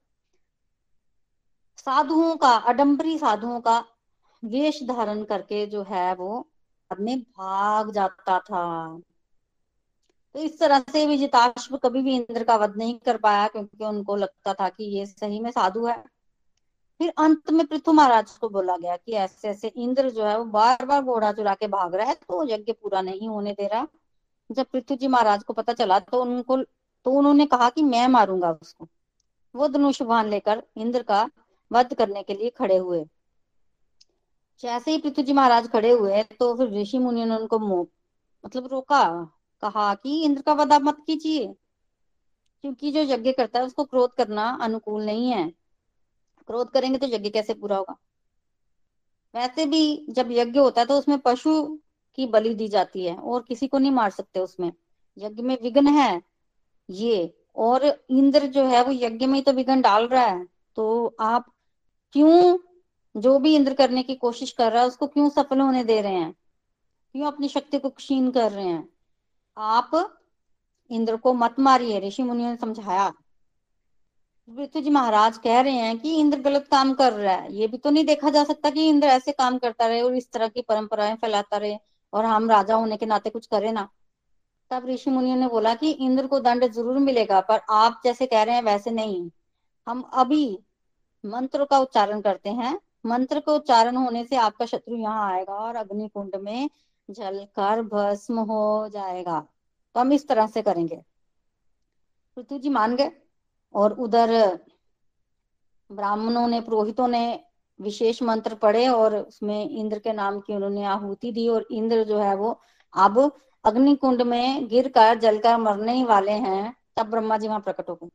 [1.78, 3.78] साधुओं का अडम्बरी साधुओं का
[4.44, 6.46] वेश धारण करके जो है वो
[6.92, 9.02] में भाग जाता था।
[10.36, 14.16] तो इस तरह से विजिताश्व कभी भी इंद्र का वध नहीं कर पाया क्योंकि उनको
[14.16, 16.04] लगता था कि ये सही में साधु है।
[17.00, 20.44] फिर अंत में पृथु महाराज को बोला गया कि ऐसे ऐसे इंद्र जो है वो
[20.48, 23.88] बार बार घोड़ा चुरा के भाग रहा है तो यज्ञ पूरा नहीं होने दे रहा।
[24.50, 28.52] जब पृथ्वी जी महाराज को पता चला तो उनको तो उन्होंने कहा कि मैं मारूँगा
[28.54, 28.88] उसको।
[29.56, 31.30] वो धनुष बाण लेकर इंद्र का
[31.72, 33.04] वध करने के लिए खड़े हुए।
[34.64, 39.04] जैसे ही पृथ्वी जी महाराज खड़े हुए तो फिर ऋषि मुनि ने उनको मतलब रोका,
[39.64, 41.46] कहा कि इंद्र का वध मत कीजिए,
[42.64, 45.48] क्योंकि जो यज्ञ करता है, उसको क्रोध करना अनुकूल नहीं है।
[46.50, 47.96] क्रोध करेंगे तो यज्ञ कैसे पूरा होगा?
[49.36, 51.80] वैसे भी जब यज्ञ होता है तो उसमें पशु
[52.16, 54.72] की बलि दी जाती है और किसी को नहीं मार सकते उसमें।
[55.18, 56.22] यज्ञ में विघ्न है,
[56.90, 61.52] ये। और इंद्र जो है वो यज्ञ में तो विघ्न डाल रहा है। तो आप
[62.14, 62.58] क्यों
[63.18, 66.14] जो भी इंद्र करने की कोशिश कर रहा है, उसको क्यों सफल होने दे रहे
[66.14, 66.34] हैं?
[67.12, 68.90] क्यों अपनी शक्ति को क्षीण कर रहे हैं?
[69.58, 70.20] आप
[70.90, 73.14] इंद्र को मत मारिए, ऋषि मुनियों ने समझाया।
[74.50, 77.78] पृथ्वी जी महाराज कह रहे हैं कि इंद्र गलत काम कर रहा है। ये भी
[77.78, 80.62] तो नहीं देखा जा सकता कि इंद्र ऐसे काम करता रहे और इस तरह की
[80.62, 81.78] परंपराएँ फैलाता रहे
[82.14, 83.88] और हम राजा होने के नाते कुछ करें ना।
[84.72, 88.44] तब ऋषि मुनियों ने बोला कि इंद्र को दंड ज़रूर मिलेगा, पर आप जैसे कह
[88.44, 89.30] रहे हैं वैसे नहीं।
[89.88, 90.60] हम अभी
[91.24, 95.76] मंत्र का उच्चारण करते हैं। मंत्र का उच्चारण होने से आपका शत्रु यहाँ आएगा और
[95.76, 96.70] अग्नि कुंड में
[97.10, 99.40] जलकर भस्म हो जाएगा।
[99.96, 101.02] तो हम इस तरह से करेंगे।
[102.38, 103.12] पृथ्वी जी मान गए?
[103.74, 104.60] और उधर
[105.92, 107.44] ब्राह्मणों ने, पुरोहितों ने
[107.82, 112.18] विशेष मंत्र पढ़े और उसमें इंद्र के नाम की उन्होंने आहुति दी और इंद्र जो
[112.20, 112.62] है वो
[112.94, 113.32] अब
[113.66, 117.90] अग्नि कुंड में गिर कर जलकर मरने ही वाले हैं, तब ब्रह्मा जी वहाँ प्रकट
[117.90, 118.10] हो गए।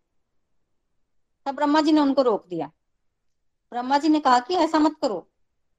[1.47, 2.67] तब ब्रह्मा जी ने उनको रोक दिया।
[3.73, 5.29] ब्रह्मा जी ने कहा कि ऐसा मत करो।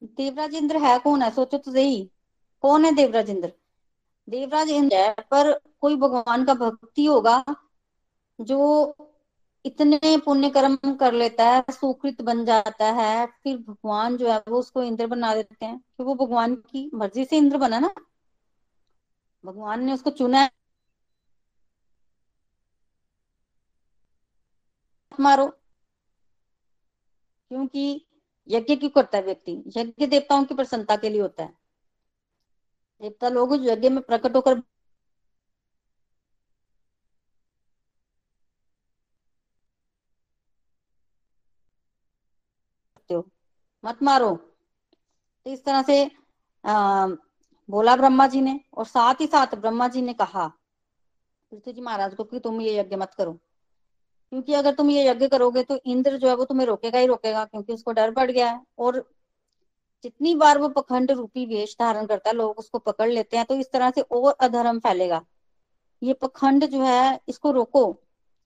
[0.04, 1.32] देवराज इंद्र है, कौन है?
[1.32, 2.12] सोचो तो सही।
[2.62, 3.54] कौन है देवराज इंद्र?
[4.30, 7.44] देवराज इंद्र है, पर कोई भगवान का भक्ति होगा
[8.42, 8.86] जो
[9.66, 14.60] इतने पुण्य कर्म कर लेता है, सुकृत बन जाता है, फिर भगवान जो है वो
[14.60, 17.94] उसको इंद्र बना देते हैं, कि वो भगवान की मर्ज़ी से इंद्र बना ना।
[19.46, 20.52] भगवान ने उसको चुना है।
[25.20, 25.48] मारो।
[27.50, 28.06] क्योंकि
[28.48, 29.64] यज्ञ क्यों करता है व्यक्ति?
[29.78, 31.54] यज्ञ देवताओं की प्रसन्नता के लिए होता है।
[33.02, 34.62] देवता लोग यज्ञ में प्रकट होकर
[43.06, 43.26] सकते हो।
[43.84, 46.04] मत मारो। तो इस तरह से
[46.64, 47.08] आ,
[47.70, 50.48] बोला ब्रह्मा जी ने और साथ ही साथ ब्रह्मा जी ने कहा
[51.52, 55.28] पृथ्वी जी महाराज को कि तुम ये यज्ञ मत करो। क्योंकि अगर तुम ये यज्ञ
[55.28, 58.50] करोगे तो इंद्र जो है वो तुम्हें रोकेगा ही रोकेगा क्योंकि उसको डर बढ़ गया
[58.50, 59.00] है। और
[60.04, 63.56] जितनी बार वो पखंड रूपी वेश धारण करता है लोग उसको पकड़ लेते हैं तो
[63.56, 65.22] इस तरह से और अधर्म फैलेगा।
[66.02, 67.86] ये पखंड जो है इसको रोको।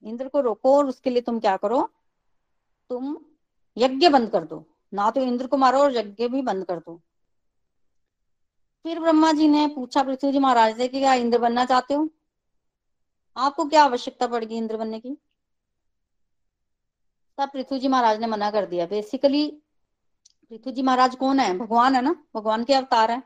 [0.03, 1.81] इंद्र को रोको और उसके लिए तुम क्या करो?
[2.89, 3.17] तुम
[3.77, 7.01] यज्ञ बंद कर दो। ना तो इंद्र को मारो और यज्ञ भी बंद कर दो।
[8.83, 12.09] फिर ब्रह्मा जी ने पूछा, पृथ्वी जी महाराज से कि क्या इंद्र बनना चाहते हो?
[13.37, 15.17] आपको क्या आवश्यकता पड़ेगी इंद्र बनने की?
[17.37, 19.61] तब पृथ्वी जी महाराज ने मना कर दिया। बेसिकली
[20.49, 21.57] पृथ्वी जी महाराज कौन है?
[21.57, 22.25] भगवान है ना?
[22.35, 23.23] भगवान के अवतार है।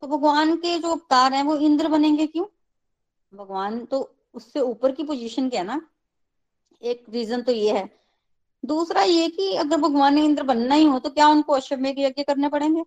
[0.00, 2.46] तो भगवान के जो अवतार है, वो इंद्र बनेंगे क्यों?
[3.34, 5.88] भगवान तो उससे ऊपर की पोजीशन क्या है ना?
[6.82, 8.01] एक रीजन तो ये है।
[8.64, 12.22] दूसरा ये कि अगर भगवान ने इंद्र बनना ही हो तो क्या उनको अश्वमेघ यज्ञ
[12.22, 12.82] करने पड़ेंगे?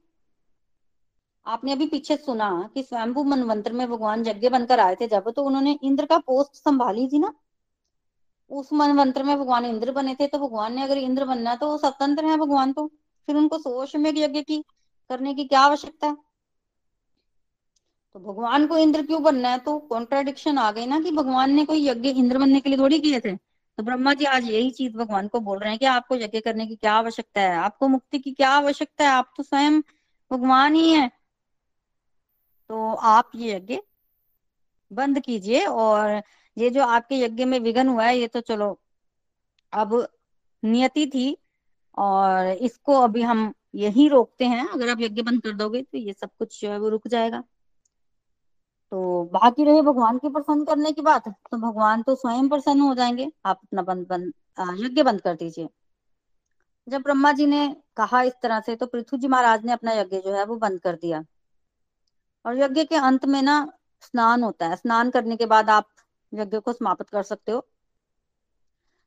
[1.46, 5.44] आपने अभी पीछे सुना कि स्वयंभू मनवंत्र में भगवान यज्ञ बनकर आए थे जब तो
[5.44, 7.34] उन्होंने इंद्र का पोस्ट संभाली थी ना?
[8.52, 11.70] उस मनवंत्र में भगवान इंद्र बने थे तो भगवान ने अगर इंद्र बनना है तो
[11.70, 12.88] वो स्वतंत्र है भगवान तो।
[13.28, 14.64] फिर उनको सो अश्वमेघ यज्ञ की
[15.10, 16.16] करने की क्या आवश्यकता है?
[18.14, 19.58] तो भगवान को इंद्र क्यों बनना है?
[19.58, 23.00] तो कॉन्ट्राडिक्शन आ गई ना कि भगवान ने कोई यज्ञ इंद्र बनने के लिए थोड़ी
[23.00, 23.44] किए थे?
[23.78, 26.66] तो ब्रह्मा जी आज यही चीज़ भगवान को बोल रहे हैं कि आपको यज्ञ करने
[26.68, 27.56] की क्या आवश्यकता है?
[27.58, 29.10] आपको मुक्ति की क्या आवश्यकता है?
[29.10, 29.82] आप तो स्वयं
[30.32, 31.08] भगवान ही है।
[32.70, 33.78] तो आप ये यज्ञ
[34.92, 36.22] बंद कीजिए और
[36.58, 38.80] ये जो आपके यज्ञ में विघन हुआ है, ये तो चलो
[39.74, 40.08] अब
[40.64, 41.38] नियति थी
[41.98, 46.14] और इसको अभी हम यही रोकते हैं। अगर आप यज्ञ बंद कर दोगे तो ये
[46.14, 47.44] सब कुछ जो है वो रुक जाएगा।
[48.91, 52.93] तो बाकी रहे भगवान के प्रसन्न करने की बात तो भगवान तो स्वयं प्रसन्न हो
[52.95, 54.34] जाएँगे। आप अपना बंद बंद
[54.80, 55.69] यज्ञ बंद कर दीजिए।
[56.88, 60.17] जब ब्रह्मा जी ने कहा इस तरह से तो पृथ्वी जी महाराज ने अपना यज्ञ
[60.17, 61.24] जो है वो बंद कर दिया।
[62.45, 63.71] और यज्ञ के अंत में ना
[64.02, 65.88] स्नान होता है। स्नान करने के बाद आप
[66.34, 67.67] यज्ञ को समाप्त कर सकते हो।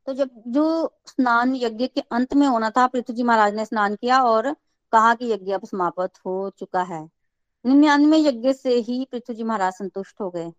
[0.06, 3.94] तो जब, जो स्नान यज्ञ के अंत में होना था, पृथ्वी जी महाराज ने स्नान
[3.96, 4.52] किया और
[4.92, 7.17] कहा कि यज्ञ अब समाप्त हो चुका है।
[7.68, 10.52] निन्यानवे यज्ञ से ही पृथ्वी जी महाराज संतुष्ट हो गए।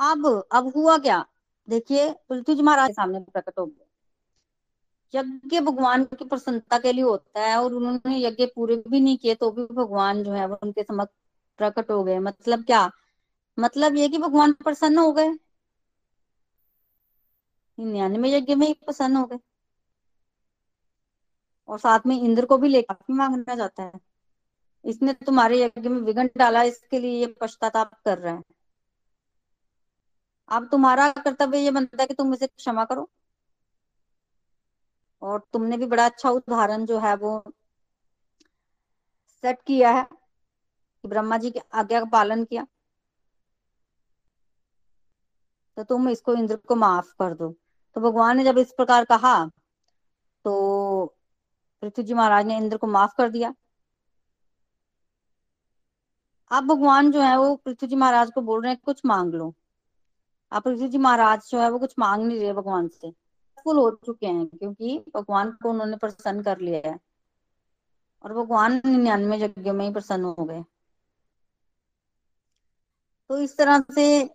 [0.00, 1.26] अब अब हुआ क्या?
[1.68, 3.84] देखिए, पृथ्वी जी महाराज सामने प्रकट हो गए।
[5.14, 9.34] यज्ञ भगवान की प्रसन्नता के लिए होता है और उन्होंने यज्ञ पूरे भी नहीं किए
[9.34, 11.14] तो भी भगवान जो है वो उनके समक्ष
[11.58, 12.90] प्रकट हो गए। मतलब क्या?
[13.58, 15.28] मतलब ये कि भगवान प्रसन्न हो गए।
[17.78, 19.38] निन्यानवे यज्ञ में ही प्रसन्न हो गए।
[21.68, 24.07] और साथ में इंद्र को भी लेकर मांगना चाहता है।
[24.84, 28.42] इसने तुम्हारे यज्ञ में विघन डाला, इसके लिए ये पश्चाताप कर रहा है।
[30.48, 33.08] अब तुम्हारा कर्तव्य ये बनता है कि तुम इसे क्षमा करो।
[35.22, 37.42] और तुमने भी बड़ा अच्छा उदाहरण जो है वो
[39.44, 42.66] सेट किया है कि ब्रह्मा जी की आज्ञा का पालन किया।
[45.76, 47.48] तो तुम इसको इंद्र को माफ़ कर दो।
[47.96, 49.34] तो भगवान ने जब इस प्रकार कहा
[50.44, 51.06] तो
[51.82, 53.54] पृथ्वी जी महाराज ने इंद्र को माफ़ कर दिया।
[56.50, 59.54] अब भगवान जो है, वो पृथ्वी जी महाराज को बोल रहे हैं, कुछ मांग लो।
[60.52, 63.10] अब पृथ्वी जी महाराज जो है, वो कुछ मांग नहीं रहे भगवान से।
[63.64, 66.98] फुल हो चुके हैं, क्योंकि भगवान को उन्होंने प्रसन्न कर लिया है।
[68.24, 70.64] और भगवान निन्यानवे यज्ञ में ही प्रसन्न हो गए।
[73.28, 74.34] तो इस तरह से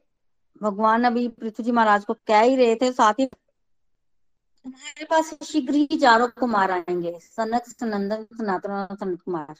[0.62, 3.30] भगवान अभी पृथ्वी जी महाराज को कह ही रहे थे, साथ ही
[4.65, 9.56] हमारे पास शीघ्र ही चारों कुमार आएँगे, सनक, सनंदन, सनातन सनत कुमार।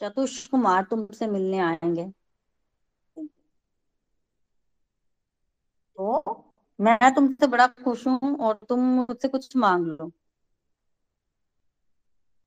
[0.00, 2.12] चतुष कुमार तुमसे मिलने आएँगे।
[5.98, 6.34] तो
[6.78, 10.10] मैं तुमसे बड़ा खुश हूँ और तुम मुझसे कुछ मांग लो।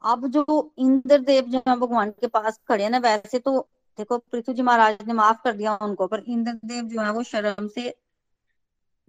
[0.04, 0.44] अब जो
[0.80, 3.60] इंद्रदेव जो है भगवान के पास खड़े हैं ना, वैसे तो
[4.00, 7.68] देखो पृथ्वी जी महाराज ने माफ़ कर दिया उनको, पर इंद्रदेव जो है वो शर्म
[7.68, 7.94] से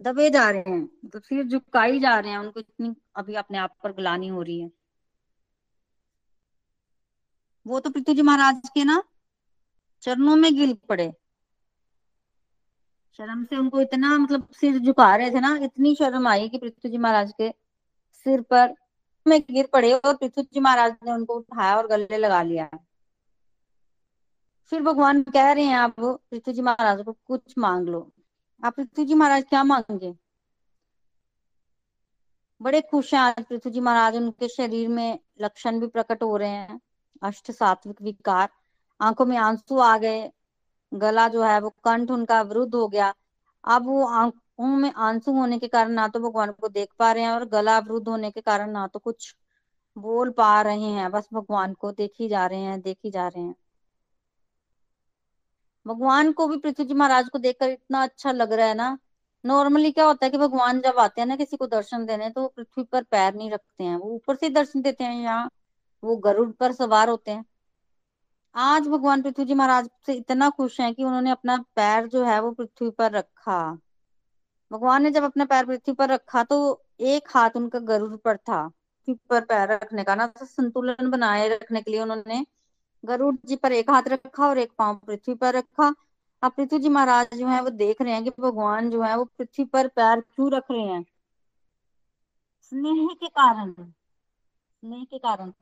[0.01, 3.75] दबे जा रहे हैं। तो सिर झुकाई जा रहे हैं, उनको इतनी अभी अपने आप
[3.83, 4.69] पर गुलानी हो रही है।
[7.65, 9.01] वो तो पृथ्वी जी महाराज के ना
[10.03, 11.11] चरणों में गिर पड़े।
[13.19, 16.89] शर्म से उनको इतना मतलब सिर झुका रहे थे ना, इतनी शर्म आई कि पृथ्वी
[16.91, 17.49] जी महाराज के
[18.25, 18.73] सिर पर
[19.25, 22.69] में गिर पड़े और पृथ्वी जी महाराज ने उनको उठाया और गले लगा लिया।
[24.71, 28.11] फिर भगवान कह रहे हैं, आप पृथ्वी जी महाराज को कुछ मांग लो।
[28.63, 30.13] आप पृथ्वी जी महाराज क्या मांगे?
[32.61, 36.49] बड़े खुश हैं आज पृथ्वी जी महाराज, उनके शरीर में लक्षण भी प्रकट हो रहे
[36.49, 36.79] हैं।
[37.21, 38.49] अष्ट सात्विक विकार।
[38.99, 40.29] आँखों में आँसू आ गए,
[40.91, 43.13] गला जो है वो कंठ उनका वृद्ध हो गया।
[43.63, 47.23] अब वो आँखों में आँसू होने के कारण ना तो भगवान को देख पा रहे
[47.23, 49.35] हैं और गला अवरुद्ध होने के कारण ना तो कुछ
[49.97, 53.55] बोल पा रहे हैं। बस भगवान को देखी जा रहे हैं, देखी जा रहे हैं।
[55.85, 58.97] भगवान को भी पृथ्वी जी महाराज को देखकर इतना अच्छा लग रहा है ना।
[59.43, 62.47] नॉर्मली क्या होता है कि भगवान जब आते हैं ना किसी को दर्शन देने तो
[62.47, 65.49] पृथ्वी पर पैर नहीं रखते हैं। वो ऊपर से दर्शन देते हैं यहाँ।
[66.05, 67.45] वो गरुड़ पर सवार होते हैं।
[68.55, 72.39] आज भगवान पृथ्वी जी महाराज से इतना खुश हैं कि उन्होंने अपना पैर जो है
[72.41, 73.57] वो पृथ्वी पर रखा।
[74.71, 76.57] भगवान ने जब अपना पैर पृथ्वी पर रखा तो
[77.01, 81.47] एक हाथ उनका गरुड़ पर था। पृथ्वी पर पैर रखने का ना तो संतुलन बनाए
[81.49, 82.45] रखने के लिए उन्होंने
[83.03, 85.93] गरुड़ जी पर एक हाथ रखा और एक पाँव पृथ्वी पर रखा।
[86.43, 89.25] अब पृथ्वी जी महाराज जो है वो देख रहे हैं कि भगवान जो है वो
[89.37, 91.03] पृथ्वी पर पैर क्यों रख रहे हैं?
[92.63, 95.53] स्नेह के कारण, स्नेह के कारण।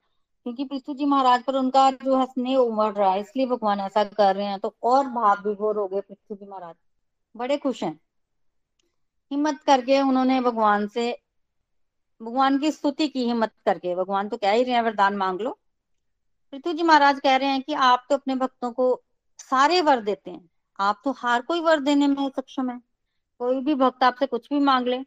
[0.46, 4.04] क्योंकि पृथ्वी जी महाराज पर उनका जो है स्नेह उमड़ रहा है, इसलिए भगवान ऐसा
[4.04, 6.76] कर रहे हैं। तो और भाव विभोर हो गए पृथ्वी जी महाराज।
[7.36, 8.00] बड़े खुश हैं।
[9.32, 11.22] हिम्मत करके उन्होंने भगवान से,
[12.22, 15.60] भगवान की स्तुति की हिम्मत करके। भगवान तो कह ही रहे हैं, वरदान मांग लो।
[16.52, 19.04] पृथ्वी जी महाराज कह रहे हैं कि आप तो अपने भक्तों को
[19.40, 22.82] सारे वर देते हैं। आप तो हर कोई वर देने में सक्षम है।
[23.40, 24.98] कोई भी भक्त आपसे कुछ भी मांग ले।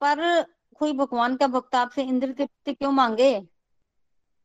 [0.00, 0.42] पर
[0.78, 3.48] कोई भगवान का भक्त आपसे इंद्र तृप्ति क्यों मांगे?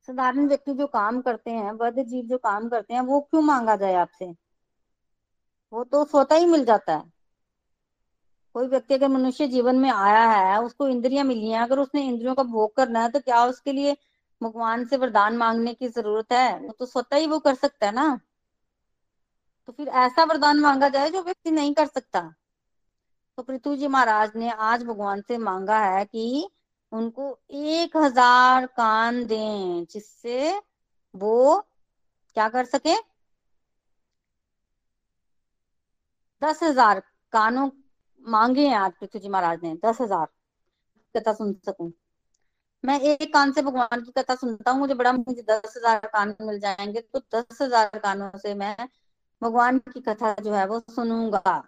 [0.09, 3.75] साधारण व्यक्ति जो काम करते हैं बद्ध जीव जो काम करते हैं, वो क्यों मांगा
[3.75, 4.35] जाए आपसे?
[5.73, 7.11] वो तो स्वतः ही मिल जाता है।
[8.53, 12.35] कोई व्यक्ति अगर मनुष्य जीवन में आया है, उसको इंद्रियाँ मिली हैं, अगर उसने इंद्रियों
[12.35, 13.97] का भोग करना है तो क्या उसके लिए
[14.43, 16.59] भगवान से वरदान मांगने की ज़रूरत है?
[16.59, 18.19] वो तो स्वतः ही वो कर सकता है ना।
[19.67, 22.35] तो फिर ऐसा वरदान मांगा जाए जो व्यक्ति नहीं कर सकता।
[23.37, 26.49] तो पृथ्वी जी महाराज ने आज भगवान से मांगा है कि
[26.91, 30.57] उनको एक हज़ार कान दें, जिससे
[31.13, 31.59] वो
[32.35, 32.95] क्या कर सके?
[36.41, 36.99] दस हज़ार
[37.33, 37.69] कानों
[38.25, 40.27] मांगे हैं आज पृथ्वी जी महाराज ने, दस हज़ार
[41.15, 41.91] कथा सुन सकूँ।
[42.83, 46.35] मैं एक कान से भगवान की कथा सुनता हूँ, मुझे बड़ा मुझे दस हज़ार कान
[46.41, 48.75] मिल जाएँगे तो दस हज़ार कानों से मैं
[49.41, 51.61] भगवान की कथा जो है वो सुनूँगा।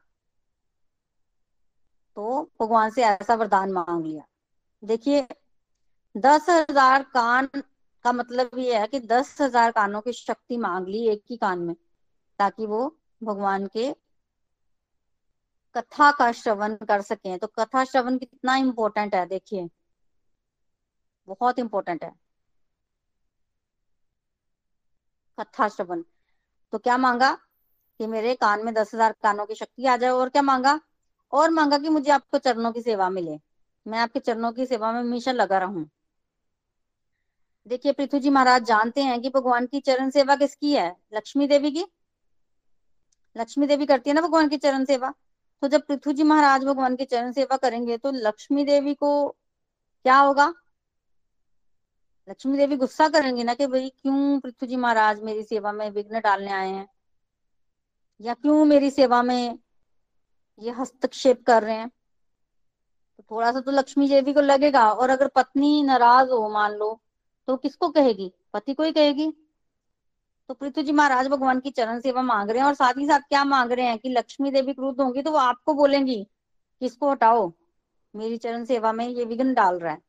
[2.17, 4.23] तो भगवान से ऐसा वरदान मांग लिया।
[4.83, 5.25] देखिए,
[6.15, 7.47] दस हज़ार कान
[8.05, 11.59] का मतलब ये है कि दस हज़ार कानों की शक्ति मांग ली एक ही कान
[11.59, 11.75] में,
[12.39, 12.87] ताकि वो
[13.21, 13.91] भगवान के
[15.75, 19.67] कथा का श्रवण कर सके। तो कथा श्रवण कितना इम्पोर्टेंट है, देखिए।
[21.27, 22.11] बहुत इंपॉर्टेंट है।
[25.37, 26.01] कथा श्रवण।
[26.73, 27.31] तो क्या मांगा
[27.99, 30.79] कि मेरे कान में दस हज़ार कानों की शक्ति आ जाए, और क्या मांगा?
[31.33, 33.37] और मांगा कि मुझे आपको चरणों की सेवा मिले।
[33.87, 35.89] मैं आपके चरणों की सेवा में हमेशा लगा रहूँ।
[37.67, 40.95] देखिए, पृथ्वी जी महाराज जानते हैं कि भगवान की चरण सेवा किसकी है?
[41.13, 41.85] लक्ष्मी देवी की?
[43.37, 45.13] लक्ष्मी देवी करती है ना भगवान की चरण सेवा?
[45.61, 49.29] तो जब पृथ्वी जी महाराज भगवान की चरण सेवा करेंगे तो लक्ष्मी देवी को
[50.03, 50.53] क्या होगा?
[52.29, 56.19] लक्ष्मी देवी गुस्सा करेंगी ना कि भाई, क्यों पृथ्वी जी महाराज मेरी सेवा में विघ्न
[56.19, 56.87] डालने आए हैं?
[58.21, 59.59] या क्यों मेरी सेवा में
[60.59, 61.91] ये हस्तक्षेप कर रहे हैं?
[63.17, 66.99] तो थोड़ा सा तो लक्ष्मी देवी को लगेगा और अगर पत्नी नाराज़ हो, मान लो
[67.47, 68.31] तो किसको कहेगी?
[68.53, 69.31] पति को ही कहेगी।
[70.49, 73.19] तो पृथ्वी जी महाराज भगवान की चरण सेवा मांग रहे हैं और साथ ही साथ
[73.19, 76.23] क्या मांग रहे हैं कि लक्ष्मी देवी क्रोध होंगी तो वो आपको बोलेंगी,
[76.81, 77.51] किसको हटाओ?
[78.13, 80.01] मेरी चरण सेवा में ये विघ्न डाल रहा है।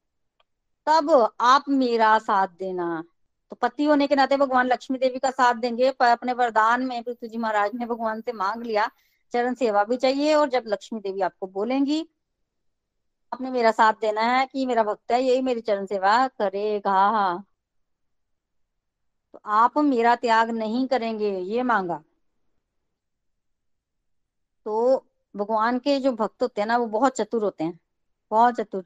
[0.87, 1.11] तब
[1.41, 3.03] आप मेरा साथ देना।
[3.51, 7.03] तो पति होने के नाते भगवान लक्ष्मी देवी का साथ देंगे, पर अपने वरदान में
[7.03, 8.91] पृथ्वी जी महाराज ने भगवान से मांग लिया,
[9.33, 12.07] चरण सेवा भी चाहिए और जब लक्ष्मी देवी आपको बोलेंगी
[13.33, 17.43] आपने मेरा साथ देना है कि मेरा भक्त है, यही मेरी चरण सेवा करेगा।
[19.35, 22.03] तो आप मेरा त्याग नहीं करेंगे, ये मांगा।
[24.67, 27.79] तो भगवान के जो भक्त होते हैं ना, वो बहुत चतुर होते हैं,
[28.31, 28.85] बहुत चतुर।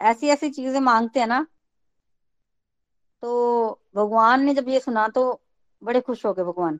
[0.00, 1.46] ऐसी ऐसी चीज़ें मांगते हैं ना
[3.22, 5.22] तो भगवान ने जब ये सुना तो
[5.82, 6.78] बड़े खुश हो गए भगवान।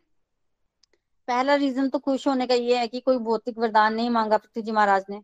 [1.28, 4.62] पहला रीजन तो खुश होने का ये है कि कोई भौतिक वरदान नहीं मांगा पृथ्वी
[4.62, 5.22] जी महाराज ने।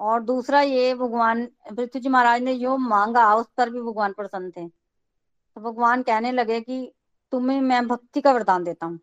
[0.00, 4.50] और दूसरा ये भगवान, पृथ्वी जी महाराज ने जो मांगा, उस पर भी भगवान प्रसन्न
[4.50, 6.92] थे। तो भगवान कहने लगे कि
[7.32, 8.98] तुम्हें, मैं भक्ति का वरदान देता हूँ।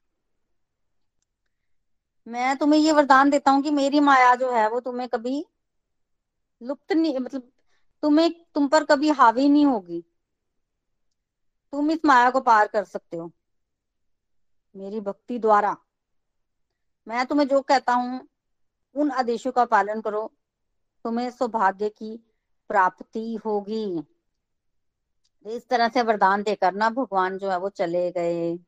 [2.27, 5.45] मैं तुम्हें ये वरदान देता हूँ कि मेरी माया जो है, वो तुम्हें कभी
[6.61, 7.51] लुप्त नहीं मतलब
[8.03, 10.03] तुम्हें, तुम पर कभी हावी नहीं होगी।
[11.73, 13.31] तुम इस माया को पार कर सकते हो,
[14.75, 15.75] मेरी भक्ति द्वारा।
[17.07, 18.19] मैं तुम्हें जो कहता हूँ,
[18.95, 20.31] उन आदेशों का पालन करो
[21.05, 22.17] तुम्हें सौभाग्य की
[22.69, 24.03] प्राप्ति होगी।
[25.45, 28.59] इस तरह से वरदान देकर ना भगवान जो है वो चले गए।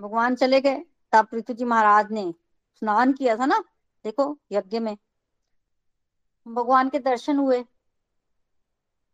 [0.00, 2.34] भगवान चले गए, तब पृथ्वी जी महाराज ने
[2.74, 3.64] स्नान किया था ना,
[4.04, 4.96] देखो, यज्ञ में।
[6.48, 7.62] भगवान के दर्शन हुए।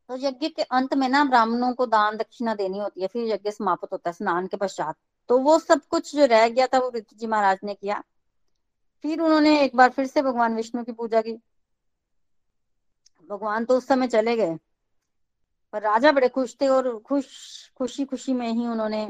[0.08, 3.50] तो यज्ञ के अंत में ना ब्राह्मणों को दान दक्षिणा देनी होती है, फिर यज्ञ
[3.50, 4.96] समाप्त होता है, स्नान के पश्चात।
[5.28, 8.04] तो वो सब कुछ जो रह गया था, वो पृथ्वी जी महाराज ने किया।
[9.02, 11.42] फिर उन्होंने एक बार फिर से भगवान विष्णु की पूजा की।
[13.28, 14.56] भगवान तो उस समय चले गए।
[15.72, 17.26] पर राजा बड़े खुश थे और खुश,
[17.78, 19.06] खुशी खुशी में ही उन्होंने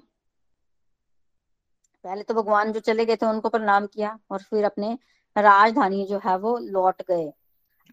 [2.04, 4.92] पहले तो भगवान जो चले गए थे उनको प्रणाम किया और फिर अपने
[5.36, 7.32] राजधानी जो है वो लौट गए।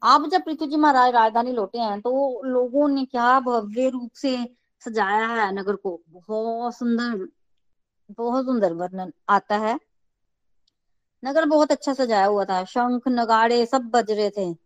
[0.02, 4.38] आप जब पृथ्वी जी महाराज राजधानी लौटे हैं तो लोगों ने क्या भव्य रूप से
[4.82, 7.28] सजाया है नगर को। बहुत सुंदर
[8.12, 9.80] बहुत सुंदर वर्णन आता है।
[11.24, 14.65] नगर बहुत अच्छा सजाया हुआ था। शंख, नगाड़े सब बज रहे थे।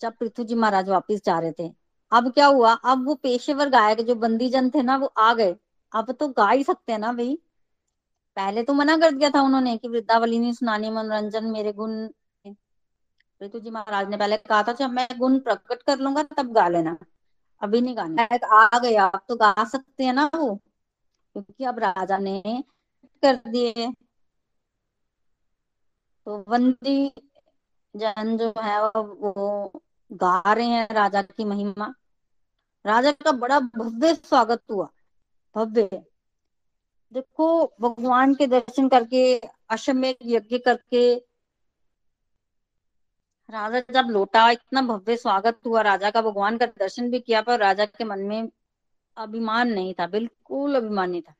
[0.00, 1.74] जब पृथ्वी जी महाराज वापिस जा रहे थे।
[2.12, 2.72] अब क्या हुआ?
[2.72, 5.56] अब वो पेशेवर गायक जो बंदी जन थे ना, वो आ गए।
[5.92, 7.38] अब तो गा ही सकते हैं ना भाई।
[8.36, 12.08] पहले तो मना कर दिया था उन्होंने कि वृद्धावली नहीं सुनानी मनोरंजन, मेरे गुण।
[13.40, 16.68] पृथ्वी जी महाराज ने पहले कहा था, जब मैं गुण प्रकट कर लूँगा, तब गा
[16.68, 16.98] लेना।
[17.62, 18.22] अभी नहीं गाना।
[18.52, 20.54] आ गया आप तो गा सकते हैं ना वो।
[21.32, 22.64] क्योंकि अब राजा ने
[23.22, 23.94] कर दिए।
[26.26, 27.12] तो बंदी
[27.96, 29.72] जन जो है वो
[30.12, 31.94] गा रहे हैं राजा की महिमा।
[32.86, 34.88] राजा का बड़ा भव्य स्वागत हुआ।
[35.56, 36.06] भव्य।
[37.12, 41.14] देखो, भगवान के दर्शन करके, अश्वमेध यज्ञ करके,
[43.50, 47.58] राजा जब लौटा, इतना भव्य स्वागत हुआ। राजा का भगवान का दर्शन भी किया, पर
[47.58, 48.48] राजा के मन में
[49.16, 51.34] अभिमान नहीं था, बिल्कुल अभिमान नहीं था।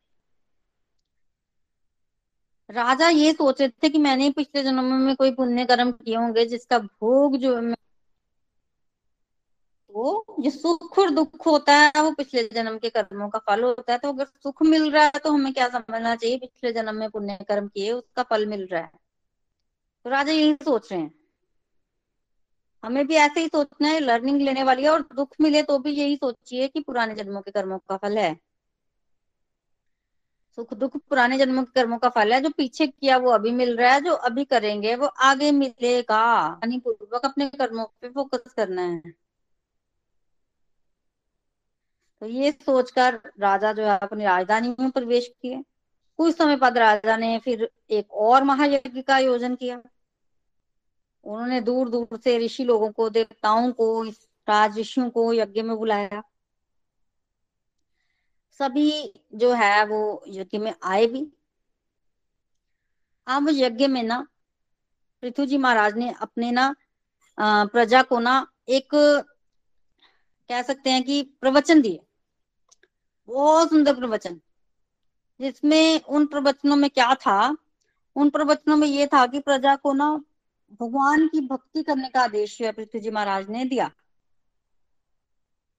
[2.71, 6.45] राजा ये सोच रहे थे कि मैंने पिछले जन्म में कोई पुण्य कर्म किए होंगे
[6.47, 7.75] जिसका भोग जो है
[9.91, 13.93] तो जो सुख और दुख होता है, वो पिछले जन्म के कर्मों का फल होता
[13.93, 16.37] है। तो अगर सुख मिल रहा है तो हमें क्या समझना चाहिए?
[16.39, 18.91] पिछले जन्म में पुण्य कर्म किए, उसका फल मिल रहा है।
[20.05, 21.11] तो राजा यही सोच रहे हैं।
[22.83, 25.93] हमें भी ऐसे ही सोचना है लर्निंग लेने वाली है, और दुख मिले तो भी
[25.93, 28.37] यही सोचिए कि पुराने जन्मों के कर्मों का फल है।
[30.59, 33.77] सुख दुख पुराने जन्म के कर्मों का फल है। जो पीछे किया वो अभी मिल
[33.77, 39.03] रहा है, जो अभी करेंगे वो आगे मिलेगा। पूर्वक अपने कर्मों पे फोकस करना है।
[42.21, 45.65] तो ये सोचकर राजा जो है अपनी राजधानी में प्रवेश किए।
[46.17, 49.83] कुछ समय बाद राजा ने फिर एक और महायज्ञ का आयोजन किया।
[51.25, 54.03] उन्होंने दूर दूर से ऋषि लोगों को, देवताओं को
[54.49, 56.23] राज ऋषियों को यज्ञ में बुलाया।
[58.61, 58.91] सभी
[59.35, 61.21] जो है वो यज्ञ में आए भी।
[63.27, 64.27] अब यज्ञ में ना,
[65.23, 66.75] पृथ्वी जी महाराज ने अपने ना
[67.39, 68.89] प्रजा को ना एक,
[70.51, 72.01] कह सकते हैं कि प्रवचन दिए
[73.29, 74.41] बहुत सुंदर प्रवचन।
[75.41, 77.57] जिसमें उन प्रवचनों में क्या था,
[78.17, 80.11] उन प्रवचनों में ये था कि प्रजा को ना
[80.81, 83.91] भगवान की भक्ति करने का आदेश पृथ्वी जी महाराज ने दिया।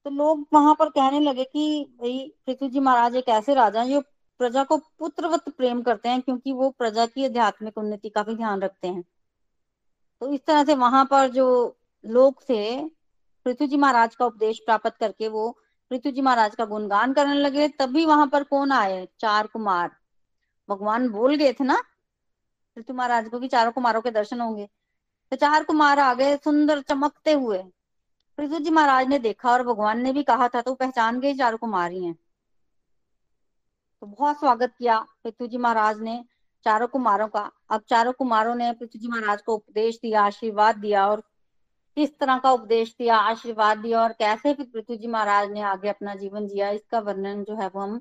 [0.10, 3.90] तो लोग वहाँ पर कहने लगे कि भाई, पृथ्वी जी महाराज एक ऐसे राजा हैं,
[3.90, 4.02] जो
[4.40, 8.62] प्रजा को पुत्रवत प्रेम करते हैं, क्योंकि वो प्रजा की आध्यात्मिक उन्नति का भी ध्यान
[8.62, 9.04] रखते हैं।
[10.22, 12.86] तो इस तरह से वहाँ पर जो लोग थे,
[13.46, 15.58] पृथ्वी जी महाराज का उपदेश प्राप्त करके वो
[15.90, 19.08] पृथ्वी जी महाराज का गुणगान करने लगे। तभी वहाँ पर कौन आए?
[19.20, 19.92] चार कुमार।
[20.70, 21.82] भगवान बोल गए थे ना,
[22.76, 24.70] पृथ्वी महाराज को कि चारों कुमारों के दर्शन होंगे।
[25.32, 27.64] तो चार कुमार आ गए, सुंदर चमकते हुए।
[28.40, 31.58] पृथ्वी जी महाराज ने देखा और भगवान ने भी कहा था तो पहचान गए चारों
[31.58, 32.14] कुमारी हैं।
[34.02, 36.24] तो बहुत स्वागत किया पृथ्वी जी महाराज ने
[36.66, 41.06] चारों कुमारों का। अब चारों कुमारों ने पृथ्वी जी महाराज को उपदेश दिया, आशीर्वाद दिया
[41.08, 41.24] और
[41.98, 45.90] किस तरह का उपदेश दिया, आशीर्वाद दिया और कैसे फिर पृथ्वी जी महाराज ने आगे
[45.90, 48.00] अपना जीवन जिया, इसका वर्णन जो है वो हम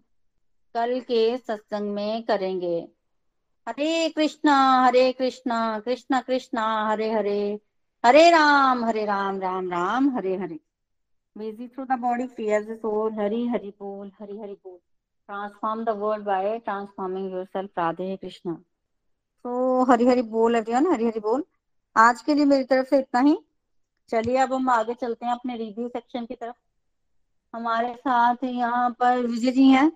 [0.75, 2.77] कल के सत्संग में करेंगे।
[3.67, 7.61] हरे कृष्णा हरे कृष्णा कृष्णा कृष्णा, हरे हरे।
[8.05, 10.59] हरे राम हरे राम राम राम हरे Hare.
[11.37, 14.79] Busy through the body fear the soul Hari Hari बोल हरि हरि बोल।
[15.29, 18.55] Transform the world by transforming yourself Radhe Krishna.
[19.45, 21.45] So Hari Hari बोल एवरीवन हरि हरि बोल।
[21.97, 23.37] आज के लिए मेरी तरफ़ से इतना ही।
[24.09, 26.57] चलिए अब हम आगे चलते हैं अपने रिव्यू सेक्शन की तरफ़।
[27.55, 29.93] हमारे साथ यहाँ पर विजय जी हैं।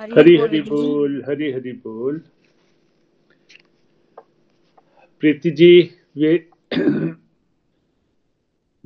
[0.00, 2.22] हरी हरि बोल हरी हरि बोल।
[5.22, 5.72] प्रीति जी
[6.18, 6.49] वे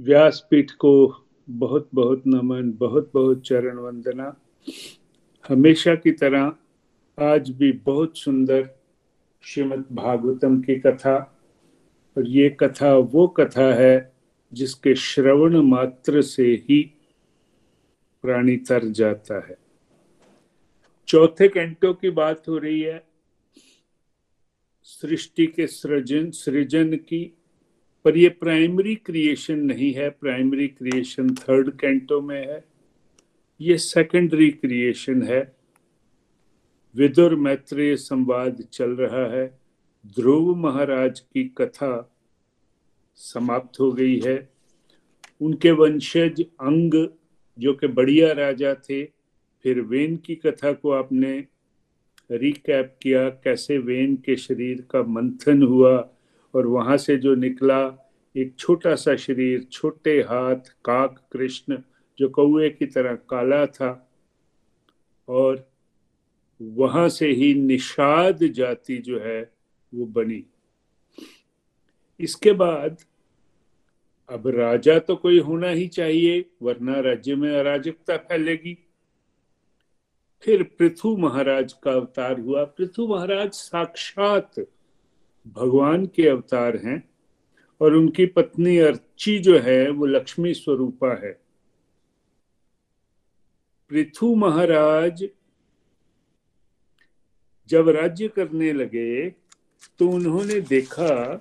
[0.01, 4.37] व्यासपीठ को बहुत बहुत नमन बहुत बहुत चरण वंदना।
[5.49, 6.57] हमेशा की तरह
[7.20, 8.70] आज भी बहुत सुंदर
[9.43, 11.41] श्रीमद् भागवतम की कथा,
[12.16, 14.12] और ये कथा, वो कथा है
[14.53, 16.82] जिसके श्रवण मात्र से ही
[18.22, 19.57] प्राणी तर जाता है।
[21.09, 23.07] चौथे कैंटो की बात हो रही है।
[24.82, 27.39] सृष्टि के सृजन सृजन की
[28.05, 32.65] पर ये प्राइमरी क्रिएशन नहीं है प्राइमरी क्रिएशन थर्ड कैंटो में है।
[33.61, 35.57] ये सेकेंडरी क्रिएशन है।
[36.97, 39.59] विदुर मैत्रेय संवाद चल रहा है।
[40.07, 42.17] ध्रुव महाराज की कथा
[43.15, 44.49] समाप्त हो गई है।
[45.41, 47.09] उनके वंशज अंग,
[47.59, 49.05] जो कि बढ़िया राजा थे,
[49.63, 51.47] फिर वेन की कथा को आपने
[52.31, 56.11] रिकैप किया, कैसे वेन के शरीर का मंथन हुआ
[56.55, 61.79] और वहाँ से जो निकला, एक छोटा सा शरीर, छोटे हाथ, काक कृष्ण,
[62.19, 64.11] जो कौए की तरह काला था,
[65.29, 65.71] और
[66.63, 69.53] वहाँ से ही निषाद जाति जो है,
[69.95, 70.45] वो बनी।
[72.21, 72.97] इसके बाद,
[74.29, 78.79] अब राजा तो कोई होना ही चाहिए, वरना राज्य में अराजकता फैलेगी।
[80.43, 84.55] फिर पृथु महाराज का अवतार हुआ। पृथु महाराज साक्षात
[85.47, 87.03] भगवान के अवतार हैं
[87.80, 91.32] और उनकी पत्नी अर्ची जो है, वो लक्ष्मी स्वरूपा है।
[93.90, 95.24] पृथु महाराज
[97.70, 99.28] जब राज्य करने लगे
[99.99, 101.34] तो उन्होंने देखा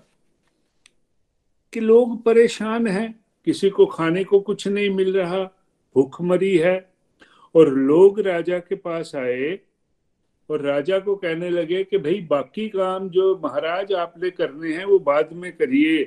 [1.73, 3.13] कि लोग परेशान हैं,
[3.47, 5.43] किसी को खाने को कुछ नहीं मिल रहा
[5.95, 6.93] भूखमरी है,
[7.55, 9.59] और लोग राजा के पास आए
[10.49, 14.99] और राजा को कहने लगे कि भाई, बाकी काम जो महाराज आपने करने हैं, वो
[14.99, 16.03] बाद में करिए।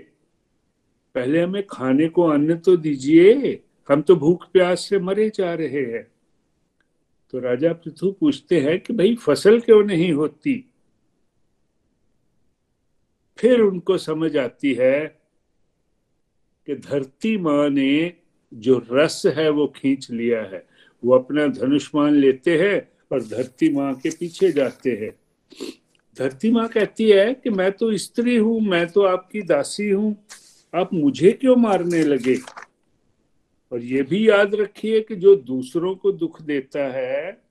[1.15, 5.83] पहले हमें खाने को अन्न तो दीजिए, हम तो भूख प्यास से मरे जा रहे
[5.83, 6.13] हैं।
[7.31, 10.73] तो राजा पृथु पूछते हैं कि भाई, फ़सल क्यों नहीं होती?
[13.39, 15.21] फिर उनको समझ आती है
[16.67, 18.13] कि धरती माँ ने
[18.55, 20.67] जो रस है वो खींच लिया है।
[21.05, 25.11] वो अपना धनुष्मान लेते हैं और धरती माँ के पीछे जाते हैं।
[26.19, 30.17] धरती माँ कहती है कि मैं तो स्त्री हूँ, मैं तो आपकी दासी हूँ,
[30.75, 32.37] आप मुझे क्यों मारने लगे?
[33.73, 37.43] और ये भी याद रखिए कि जो दूसरों को दुख देता है,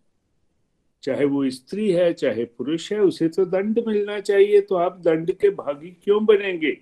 [1.04, 5.32] चाहे वो स्त्री है, चाहे पुरुष है, उसे तो दंड मिलना चाहिए तो आप दंड
[5.32, 6.78] के भागी क्यों बनेंगे?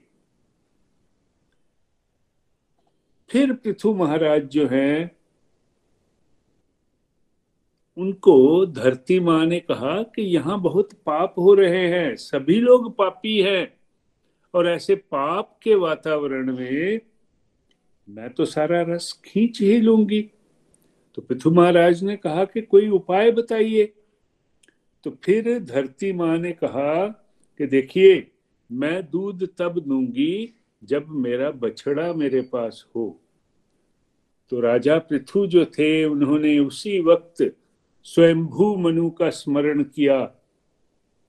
[3.29, 5.11] फिर पृथु महाराज जो हैं
[7.97, 13.41] उनको धरती माँ ने कहा कि यहाँ बहुत पाप हो रहे हैं, सभी लोग पापी
[13.41, 13.73] हैं।
[14.53, 17.01] और ऐसे पाप के वातावरण में
[18.09, 20.21] मैं तो सारा रस खींच ही लूँगी।
[21.15, 23.93] तो पृथु महाराज ने कहा कि कोई उपाय बताइए।
[25.03, 27.07] तो फिर धरती माँ ने कहा
[27.57, 28.31] कि देखिए,
[28.71, 33.21] मैं दूध तब दूँगी जब मेरा बछड़ा मेरे पास हो।
[34.49, 37.55] तो राजा पृथु जो थे, उन्होंने उसी वक्त
[38.03, 40.25] स्वयंभू मनु का स्मरण किया।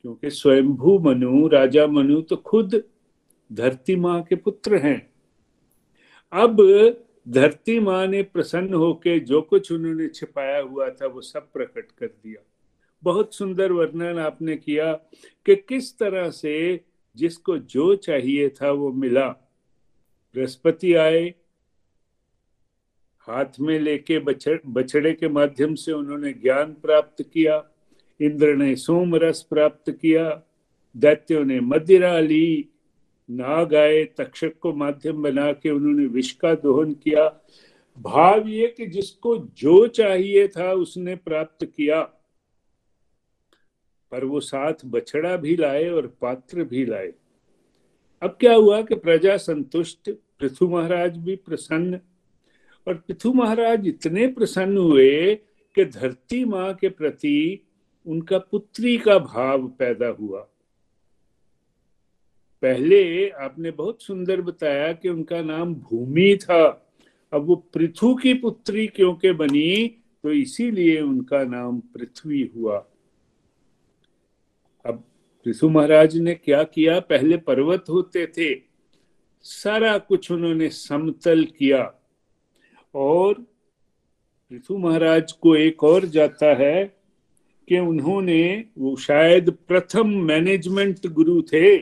[0.03, 2.83] क्योंकि स्वयंभू मनु, राजा मनु तो खुद
[3.53, 5.13] धरती माँ के पुत्र हैं।
[6.33, 6.57] अब
[7.29, 12.07] धरती माँ ने प्रसन्न होके जो कुछ उन्होंने छिपाया हुआ था, वो सब प्रकट कर
[12.07, 12.45] दिया।
[13.03, 14.93] बहुत सुंदर वर्णन आपने किया
[15.47, 16.81] कि किस तरह से
[17.17, 19.29] जिसको जो चाहिए था वो मिला।
[20.35, 21.35] बृहस्पति आए
[23.29, 27.71] हाथ में लेके बछड़, बछड़े के माध्यम से उन्होंने ज्ञान प्राप्त किया,
[28.21, 30.43] इंद्र ने सोम रस प्राप्त किया,
[30.97, 32.69] दैत्यों ने मदिरा ली,
[33.31, 37.47] नाग आए, तक्षक को माध्यम बना के उन्होंने विष का दोहन किया।
[37.99, 42.03] भाव ये कि जिसको जो चाहिए था उसने प्राप्त किया।
[44.11, 47.13] पर वो साथ बछड़ा भी लाए और पात्र भी लाए।
[48.23, 52.01] अब क्या हुआ कि प्रजा संतुष्ट, पृथु महाराज भी प्रसन्न
[52.87, 55.35] और पृथु महाराज इतने प्रसन्न हुए
[55.77, 57.67] कि धरती माँ के प्रति
[58.07, 60.41] उनका पुत्री का भाव पैदा हुआ।
[62.63, 66.65] पहले आपने बहुत सुंदर बताया कि उनका नाम भूमि था।
[67.33, 69.87] अब वो पृथु की पुत्री क्योंकि बनी
[70.25, 72.77] तो इसीलिए उनका नाम पृथ्वी हुआ।
[74.85, 75.03] अब
[75.47, 76.99] पृथु महाराज ने क्या किया?
[77.01, 78.55] पहले पर्वत होते थे,
[79.45, 81.83] सारा कुछ उन्होंने समतल किया।
[82.95, 83.35] और
[84.51, 86.97] पृथु महाराज को एक और जाता है
[87.69, 91.79] कि उन्होंने, वो शायद प्रथम मैनेजमेंट गुरु थे,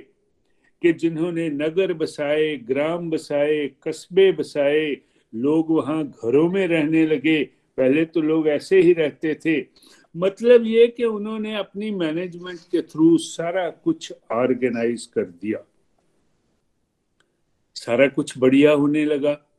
[0.83, 4.97] कि जिन्होंने नगर बसाए, ग्राम बसाए, कस्बे बसाए,
[5.35, 7.45] लोग वहाँ घरों में रहने लगे।
[7.77, 9.67] पहले तो लोग ऐसे ही रहते थे।
[10.17, 15.59] मतलब ये कि उन्होंने अपनी मैनेजमेंट के थ्रू सारा कुछ ऑर्गेनाइज कर दिया।
[17.75, 19.51] सारा कुछ बढ़िया होने लगा।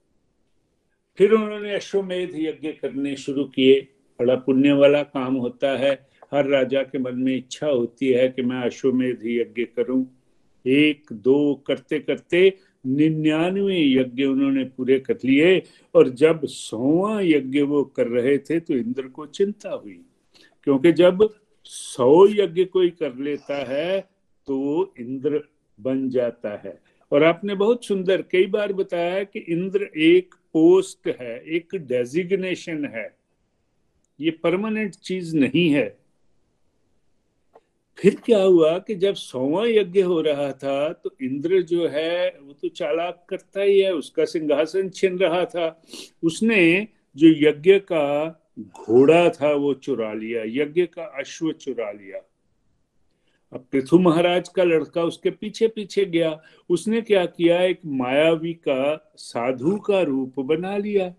[1.18, 3.88] फिर उन्होंने अश्वमेध यज्ञ करने शुरू किए।
[4.20, 8.42] बड़ा पुण्य वाला काम होता है। हर राजा के मन में इच्छा होती है कि
[8.42, 10.06] मैं अश्वमेध यज्ञ करूँ।
[10.68, 12.54] एक, दो करते करते
[12.86, 15.62] निन्यानवे यज्ञ उन्होंने पूरे कर लिए
[15.96, 20.00] और जब सौवा यज्ञ वो कर रहे थे तो इंद्र को चिंता हुई।
[20.64, 21.30] क्योंकि जब
[21.64, 24.00] सौ यज्ञ कोई कर लेता है
[24.48, 25.42] तो इंद्र
[25.82, 31.40] बन जाता है। और आपने बहुत सुंदर कई बार बताया कि इंद्र एक पोस्ट है,
[31.48, 33.16] एक डेजिग्नेशन है,
[34.20, 35.88] ये परमानेंट चीज़ नहीं है।
[37.98, 42.54] फिर क्या हुआ कि जब सौवा यज्ञ हो रहा था तो इंद्र जो है, वो
[42.54, 45.82] तो चालाक करता ही है, उसका सिंहासन छिन रहा था।
[46.24, 48.06] उसने जो यज्ञ का
[48.60, 52.22] घोड़ा था, वो चुरा लिया, यज्ञ का अश्व चुरा लिया।
[53.54, 57.62] अब पृथु महाराज का लड़का उसके पीछे पीछे गया। उसने क्या किया?
[57.62, 61.14] एक मायावी का साधु का रूप बना लिया।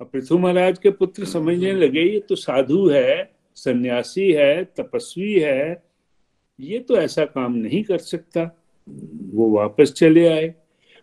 [0.00, 5.82] अब पृथु महाराज के पुत्र समझने लगे, ये तो साधु है, सन्यासी है, तपस्वी है।
[6.60, 8.64] ये तो ऐसा काम नहीं कर सकता।
[9.30, 10.54] वो वापस चले आए।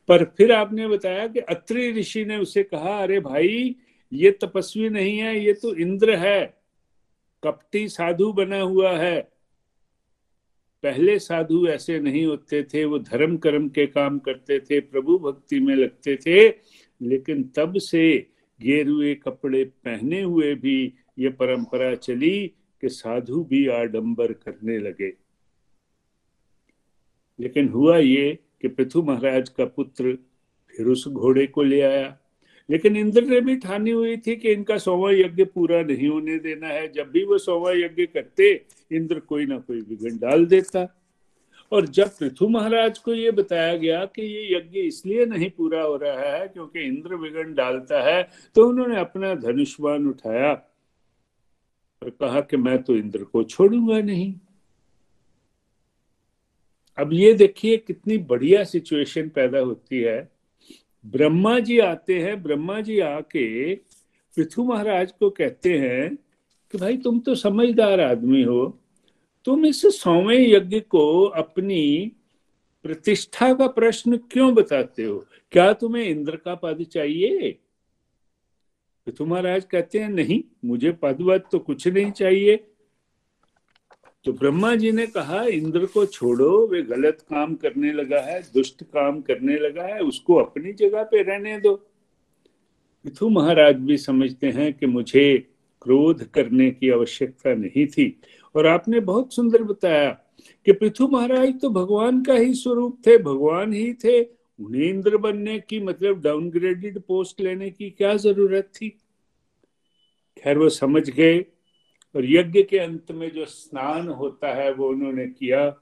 [0.08, 3.76] पर फिर आपने बताया कि अत्रि ऋषि ने उसे कहा, अरे भाई,
[4.14, 6.58] ये तपस्वी नहीं है, ये तो इंद्र है।
[7.44, 9.35] कपटी साधु बना हुआ है।
[10.86, 15.60] पहले साधु ऐसे नहीं होते थे, वो धर्म कर्म के काम करते थे, प्रभु भक्ति
[15.60, 16.50] में लगते थे,
[17.02, 18.28] लेकिन तब से
[18.62, 22.48] गेरुए कपड़े पहने हुए भी ये परंपरा चली
[22.82, 25.14] कि साधु भी आडंबर करने लगे।
[27.40, 30.18] लेकिन हुआ ये कि पृथु महाराज का पुत्र
[30.70, 32.20] फिर उस घोड़े को ले आया।
[32.70, 36.68] लेकिन इंद्र ने भी ठानी हुई थी कि इनका सौवा यज्ञ पूरा नहीं होने देना
[36.68, 38.54] है। जब भी वो सौवा यज्ञ करते,
[38.92, 40.88] इंद्र कोई ना कोई विघन डाल देता।
[41.72, 45.96] और जब पृथु महाराज को ये बताया गया कि ये यज्ञ इसलिए नहीं पूरा हो
[45.96, 48.22] रहा है क्योंकि इंद्र विघन डालता है
[48.56, 50.52] तो उन्होंने अपना धनुष्वान उठाया
[52.02, 54.34] और कहा कि मैं तो इंद्र को छोड़ूँगा नहीं।
[56.98, 60.35] अब ये देखिए कितनी बढ़िया सिचुएशन पैदा होती है।
[61.06, 63.76] ब्रह्मा जी आते हैं, ब्रह्मा जी आके
[64.38, 66.16] पृथु महाराज को कहते हैं
[66.72, 68.80] कि भाई तुम तो समझदार आदमी हो।
[69.46, 72.12] तुम इस सौवे यज्ञ को अपनी
[72.84, 75.26] प्रतिष्ठा का प्रश्न क्यों बताते हो?
[75.52, 77.52] क्या तुम्हें इंद्र का पद चाहिए?
[79.06, 82.68] पृथु महाराज कहते हैं, नहीं, मुझे पद वद तो कुछ नहीं चाहिए।
[84.26, 88.84] तो ब्रह्मा जी ने कहा, इंद्र को छोड़ो, वे गलत काम करने लगा है, दुष्ट
[88.84, 91.76] काम करने लगा है, उसको अपनी जगह पे रहने दो।
[93.06, 95.48] पृथु महाराज भी समझते हैं कि मुझे
[95.82, 98.20] क्रोध करने की आवश्यकता नहीं थी।
[98.56, 100.10] और आपने बहुत सुंदर बताया
[100.66, 104.22] कि पृथु महाराज तो भगवान का ही स्वरूप थे, भगवान ही थे।
[104.60, 108.90] उन्हें इंद्र बनने की मतलब डाउनग्रेडेड पोस्ट लेने की क्या ज़रूरत थी?
[110.38, 111.46] खैर, वो समझ गए
[112.16, 115.82] और यज्ञ के अंत में जो स्नान होता है, वो उन्होंने किया।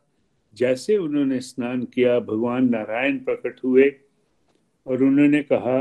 [0.54, 3.96] जैसे उन्होंने स्नान किया, भगवान नारायण प्रकट हुए
[4.88, 5.80] और उन्होंने कहा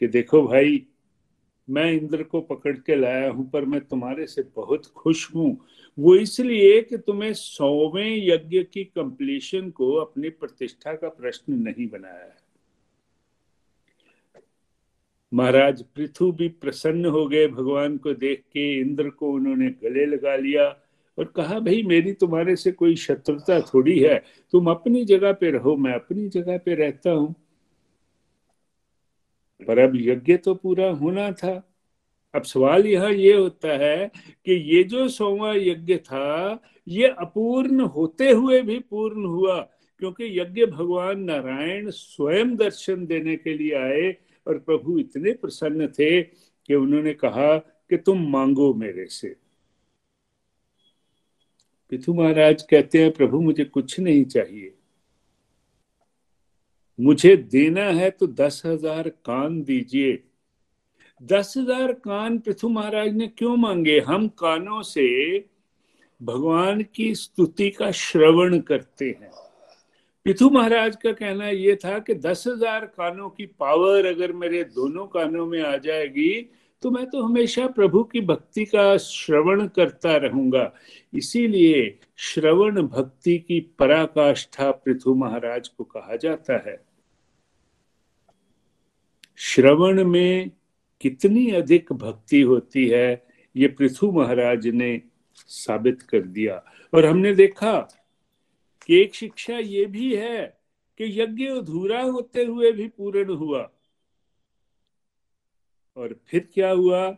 [0.00, 0.86] कि देखो भाई,
[1.70, 5.66] मैं इंद्र को पकड़ के लाया हूँ, पर मैं तुम्हारे से बहुत खुश हूँ।
[5.98, 12.24] वो इसलिए कि तुम्हें सौवें यज्ञ की कंप्लीशन को अपनी प्रतिष्ठा का प्रश्न नहीं बनाया
[12.24, 12.37] है।
[15.34, 20.36] महाराज पृथु भी प्रसन्न हो गए। भगवान को देख के इंद्र को उन्होंने गले लगा
[20.36, 20.78] लिया
[21.18, 24.22] और कहा, भाई, मेरी तुम्हारे से कोई शत्रुता थोड़ी है।
[24.52, 27.34] तुम अपनी जगह पे रहो, मैं अपनी जगह पे रहता हूँ।
[29.66, 31.74] पर अब यज्ञ तो पूरा होना था।
[32.34, 34.10] अब सवाल यह ये होता है
[34.44, 39.60] कि ये जो सोवा यज्ञ था, ये अपूर्ण होते हुए भी पूर्ण हुआ,
[39.98, 44.16] क्योंकि यज्ञ भगवान नारायण स्वयं दर्शन देने के लिए आए
[44.46, 49.34] और प्रभु इतने प्रसन्न थे कि उन्होंने कहा कि तुम मांगो मेरे से।
[51.92, 54.74] पिथु महाराज कहते हैं, प्रभु, मुझे कुछ नहीं चाहिए।
[56.98, 60.22] मुझे देना है तो दस हज़ार कान दीजिए।
[61.22, 63.98] दस हज़ार कान पृथु महाराज ने क्यों मांगे?
[64.00, 65.38] हम कानों से
[66.20, 69.30] भगवान की स्तुति का श्रवण करते हैं।
[70.26, 75.06] पिथु महाराज का कहना यह था कि दस हज़ार कानों की पावर अगर मेरे दोनों
[75.06, 76.30] कानों में आ जाएगी
[76.82, 80.72] तो मैं तो हमेशा प्रभु की भक्ति का श्रवण करता रहूँगा।
[81.12, 86.76] इसीलिए श्रवण भक्ति की पराकाष्ठा पृथु महाराज को कहा जाता है।
[89.40, 90.50] श्रवण में
[91.00, 95.00] कितनी अधिक भक्ति होती है, ये पृथु महाराज ने
[95.36, 96.62] साबित कर दिया।
[96.92, 97.76] और हमने देखा
[98.88, 100.58] कि एक शिक्षा ये भी है
[100.98, 103.70] कि यज्ञ अधूरा होते हुए भी पूर्ण हुआ।
[105.96, 107.10] और फिर क्या हुआ?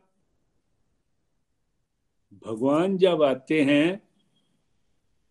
[2.47, 4.03] भगवान जब आते हैं,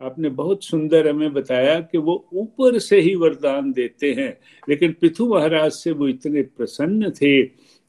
[0.02, 4.38] आपने बहुत सुंदर हमें बताया कि वो ऊपर से ही वरदान देते हैं।
[4.70, 7.44] लेकिन पृथु महाराज से वो इतने प्रसन्न थे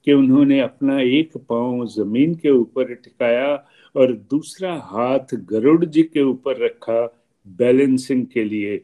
[0.04, 6.22] कि उन्होंने अपना एक पाँव ज़मीन के ऊपर टिकाया और दूसरा हाथ गरुड़ जी के
[6.22, 8.76] ऊपर रखा बैलेंसिंग के लिए।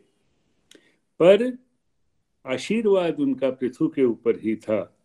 [1.23, 1.59] पर
[2.47, 4.97] आशीर्वाद उनका पृथु के ऊपर ही था।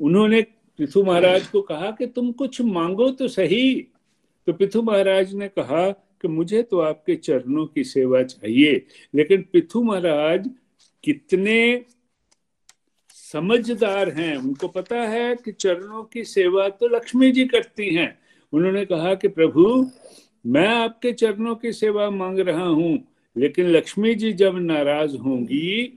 [0.00, 0.42] उन्होंने
[0.78, 3.80] पृथु महाराज को कहा कि तुम कुछ मांगो तो सही।
[4.46, 9.82] तो पृथु महाराज ने कहा कि मुझे तो आपके चरणों की सेवा चाहिए। लेकिन पिथु
[9.82, 10.50] महाराज
[11.04, 11.84] कितने
[13.08, 18.18] समझदार हैं। उनको पता है कि चरणों की सेवा तो लक्ष्मी जी करती हैं।
[18.52, 19.90] उन्होंने कहा कि प्रभु
[20.44, 22.98] मैं आपके चरणों की सेवा मांग रहा हूँ,
[23.36, 25.96] लेकिन लक्ष्मी जी जब नाराज़ होंगी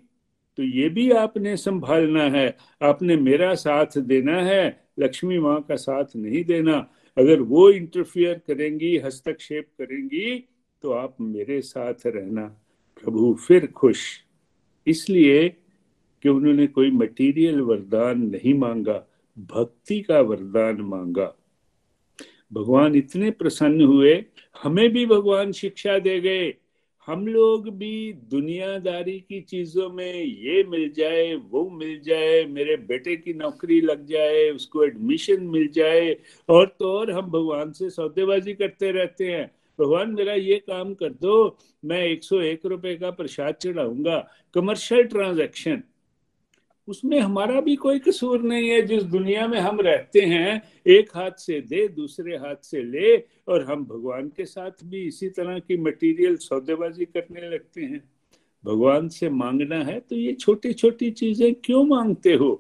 [0.58, 6.16] तो ये भी आपने संभालना है। आपने मेरा साथ देना है, लक्ष्मी माँ का साथ
[6.16, 6.76] नहीं देना।
[7.18, 10.38] अगर वो इंटरफियर करेंगी, हस्तक्षेप करेंगी
[10.84, 12.46] तो आप मेरे साथ रहना।
[13.04, 14.06] प्रभु फिर खुश।
[14.88, 15.48] इसलिए
[16.24, 19.04] कि उन्होंने कोई मटेरियल वरदान नहीं मांगा,
[19.38, 21.34] भक्ति का वरदान मांगा।
[22.54, 24.14] भगवान इतने प्रसन्न हुए
[24.62, 26.54] हमें भी भगवान शिक्षा दे गए
[27.08, 33.16] हम लोग भी दुनियादारी की चीज़ों में ये मिल जाए, वो मिल जाए, मेरे बेटे
[33.16, 36.18] की नौकरी लग जाए, उसको एडमिशन मिल जाए,
[36.50, 41.10] और तो और हम भगवान से सौदेबाजी करते रहते हैं। भगवान, मेरा ये काम कर
[41.10, 45.84] दो, मैं एक सौ एक रुपए का प्रसाद चढ़ाऊँगा कमर्शियल ट्रांजैक्शन
[46.88, 51.32] उसमें हमारा भी कोई कसूर नहीं है। जिस दुनिया में हम रहते हैं, एक हाथ
[51.32, 53.18] से दे, दूसरे हाथ से ले,
[53.48, 58.04] और हम भगवान के साथ भी इसी तरह की मटेरियल सौदेबाजी करने लगते हैं।
[58.64, 62.52] भगवान से मांगना है तो ये छोटी छोटी चीज़ें क्यों मांगते हो?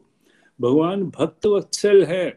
[0.60, 2.30] भगवान भक्त वत्सल है,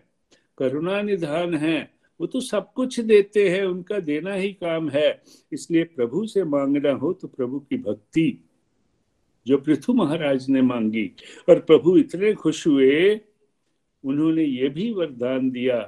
[0.58, 1.78] करुणा निधान है,
[2.20, 5.22] वो तो सब कुछ देते हैं, उनका देना ही काम है।
[5.52, 8.42] इसलिए प्रभु से मांगना हो तो प्रभु की भक्ति।
[9.46, 11.10] जो पृथु महाराज ने मांगी।
[11.48, 13.20] और प्रभु इतने खुश हुए,
[14.04, 15.78] उन्होंने ये भी वरदान दिया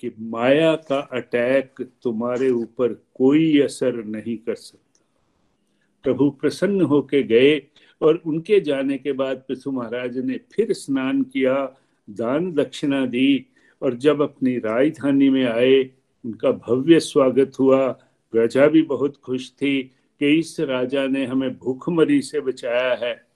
[0.00, 5.04] कि माया का अटैक तुम्हारे ऊपर कोई असर नहीं कर सकता।
[6.02, 7.62] प्रभु प्रसन्न होके गए
[8.00, 11.76] और उनके जाने के बाद पृथु महाराज ने फिर स्नान किया,
[12.10, 13.46] दान दक्षिणा दी
[13.82, 15.90] और जब अपनी राजधानी में आए,
[16.24, 17.92] उनका भव्य स्वागत हुआ।
[18.32, 19.90] प्रजा भी बहुत खुश थी
[20.22, 23.26] कि इस राजा ने हमें भूखमरी से बचाया है।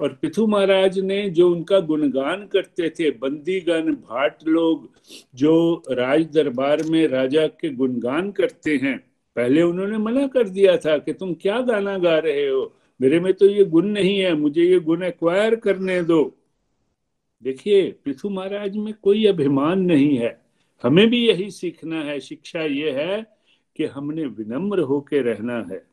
[0.00, 4.90] और पिथु महाराज ने जो उनका गुणगान करते थे, बंदीगण, भाट लोग,
[5.34, 8.98] जो राज दरबार में राजा के गुणगान करते हैं,
[9.36, 12.76] पहले उन्होंने मना कर दिया था कि तुम क्या गाना गा रहे हो?
[13.00, 16.36] मेरे में तो ये गुण नहीं है, मुझे ये गुण एक्वायर करने दो।
[17.42, 20.40] देखिए पृथु महाराज में कोई अभिमान नहीं है।
[20.82, 23.26] हमें भी यही सीखना है। शिक्षा ये है
[23.76, 25.89] कि हमने विनम्र होके रहना है।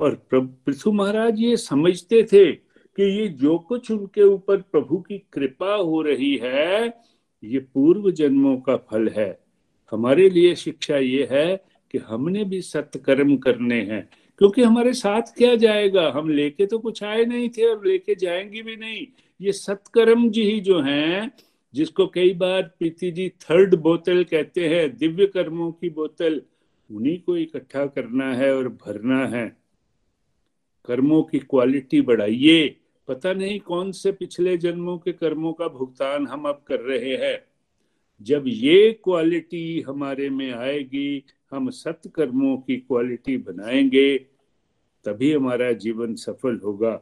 [0.00, 5.74] और पृथु महाराज ये समझते थे कि ये जो कुछ उनके ऊपर प्रभु की कृपा
[5.74, 6.94] हो रही है,
[7.44, 9.38] ये पूर्व जन्मों का फल है।
[9.92, 15.54] हमारे लिए शिक्षा ये है कि हमने भी सत्कर्म करने हैं, क्योंकि हमारे साथ क्या
[15.54, 16.10] जाएगा?
[16.10, 19.06] हम लेके तो कुछ आए नहीं थे और लेके जाएँगे भी नहीं।
[19.40, 21.32] ये सत्कर्म जी ही जो हैं,
[21.74, 26.42] जिसको कई बार प्रीति जी थर्ड बोतल कहते हैं, दिव्य कर्मों की बोतल,
[26.90, 29.57] उन्हीं को इकट्ठा करना है और भरना है।
[30.88, 32.76] कर्मों की क्वालिटी बढ़ाइए।
[33.08, 37.44] पता नहीं कौन से पिछले जन्मों के कर्मों का भुगतान हम अब कर रहे हैं।
[38.22, 44.18] जब ये क्वालिटी हमारे में आएगी, हम सत्कर्मों की क्वालिटी बनाएँगे,
[45.04, 46.96] तभी हमारा जीवन सफल होगा।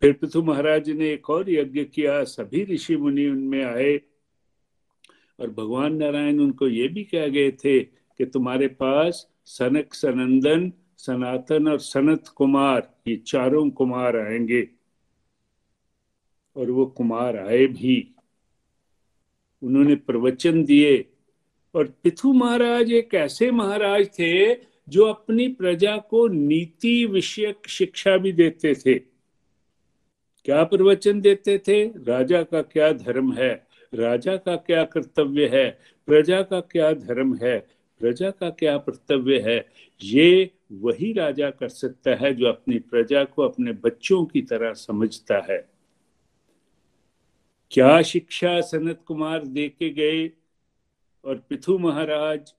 [0.00, 4.00] फिर पृथु महाराज ने एक और यज्ञ किया, सभी ऋषि मुनि उनमें आए
[5.40, 11.68] और भगवान नारायण उनको ये भी कह गए थे कि तुम्हारे पास सनक सनंदन, सनातन
[11.68, 14.68] और सनत कुमार ये चारों कुमार आएँगे
[16.56, 18.14] और वो कुमार आए भी।
[19.62, 21.04] उन्होंने प्रवचन दिए
[21.74, 24.54] और पिथु महाराज एक ऐसे महाराज थे
[24.88, 28.94] जो अपनी प्रजा को नीति विषयक शिक्षा भी देते थे।
[30.44, 31.84] क्या प्रवचन देते थे?
[31.86, 33.66] राजा का क्या धर्म है?
[33.94, 35.78] राजा का क्या कर्तव्य है?
[36.06, 37.66] प्रजा का क्या धर्म है?
[38.00, 39.68] प्रजा का क्या कर्तव्य है?
[40.02, 45.46] ये वही राजा कर सकता है जो अपनी प्रजा को अपने बच्चों की तरह समझता
[45.50, 45.70] है।
[47.70, 50.30] क्या शिक्षा सनत कुमार दे के गए
[51.24, 52.52] और पिथु महाराज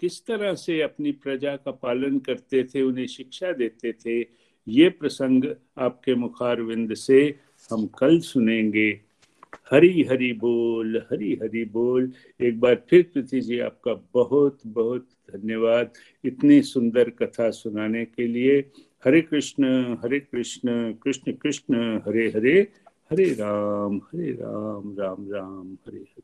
[0.00, 4.26] किस तरह से अपनी प्रजा का पालन करते थे, उन्हें शिक्षा देते थे,
[4.68, 5.44] ये प्रसंग
[5.78, 7.38] आपके मुखारविंद से
[7.70, 9.05] हम कल सुनेंगे।
[9.70, 15.92] हरी हरी बोल हरी हरी बोल। एक बार फिर प्रीति जी, आपका बहुत बहुत धन्यवाद
[16.24, 18.58] इतनी सुंदर कथा सुनाने के लिए।
[19.04, 19.64] हरे कृष्ण
[20.04, 22.72] हरे कृष्ण कृष्ण कृष्ण, हरे हरे
[23.10, 26.22] हरे राम हरे राम राम राम, हरे हरे।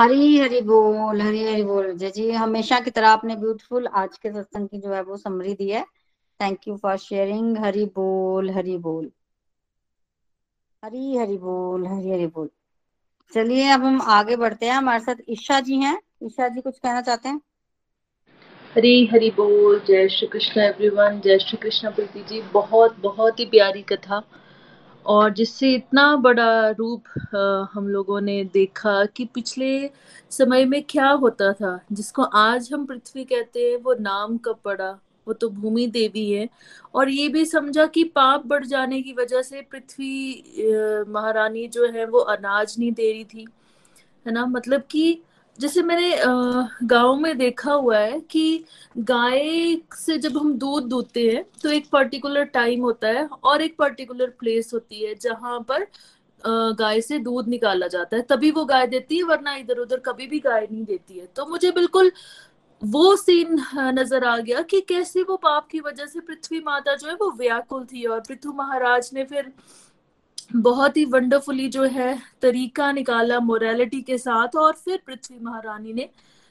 [0.00, 4.32] हरी हरी बोल हरी हरी बोल। जय जी, हमेशा की तरह आपने ब्यूटीफुल आज के
[4.32, 5.84] सत्संग की जो है वो समरी दी है।
[6.40, 9.10] Thank you for sharing Hari बोल हरी बोल।
[10.84, 12.48] हरी हरी बोल, हरी हरी बोल।
[13.34, 17.00] चलिए अब हम आगे बढ़ते हैं। हमारे साथ ईशा जी हैं। ईशा जी, कुछ कहना
[17.00, 17.40] चाहते हैं?
[18.74, 23.44] हरी हरी बोल। जय श्री कृष्ण एवरीवन जय श्री कृष्ण प्रीति जी। बहुत बहुत ही
[23.44, 24.22] प्यारी कथा।
[25.06, 27.04] और जिससे इतना बड़ा रूप
[27.72, 29.90] हम लोगों ने देखा कि पिछले
[30.30, 34.98] समय में क्या होता था। जिसको आज हम पृथ्वी कहते हैं, वो नाम कब पड़ा?
[35.26, 36.48] वो तो भूमि देवी है।
[36.94, 42.06] और ये भी समझा कि पाप बढ़ जाने की वजह से पृथ्वी महारानी जो है
[42.06, 43.46] वो अनाज नहीं दे रही थी,
[44.26, 44.46] है ना?
[44.46, 45.20] मतलब कि
[45.58, 46.16] जैसे मैंने
[46.86, 48.64] गाँव में देखा हुआ है कि
[48.98, 53.76] गाय से जब हम दूध दूधते हैं तो एक पर्टिकुलर टाइम होता है और एक
[53.78, 55.86] पर्टिकुलर प्लेस होती है जहाँ पर
[56.74, 60.26] गाय से दूध निकाला जाता है। तभी वो गाय देती है, वरना इधर उधर कभी
[60.26, 62.10] भी गाय नहीं देती है। तो मुझे बिल्कुल
[62.82, 67.08] वो सीन नज़र आ गया कि कैसे वो पाप की वजह से पृथ्वी माता जो
[67.08, 69.52] है वो व्याकुल थी और पृथ्वी महाराज ने फिर
[70.56, 76.08] बहुत ही वंडरफुली जो है तरीका निकाला मोरालिटी के साथ और फिर पृथ्वी महारानी ने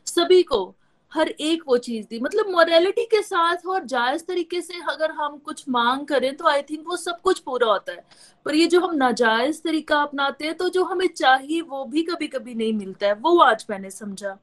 [0.07, 0.63] सभी को
[1.11, 5.37] हर एक वो चीज़ दी। मतलब मोरालिटी के साथ और जायज़ तरीके से अगर हम
[5.37, 8.03] कुछ मांग करें तो आई थिंक वो सब कुछ पूरा होता है।
[8.45, 12.27] पर ये जो हम नाजायज तरीका अपनाते हैं तो जो हमें चाहिए वो भी कभी
[12.27, 14.37] कभी नहीं मिलता है। वो आज मैंने समझा।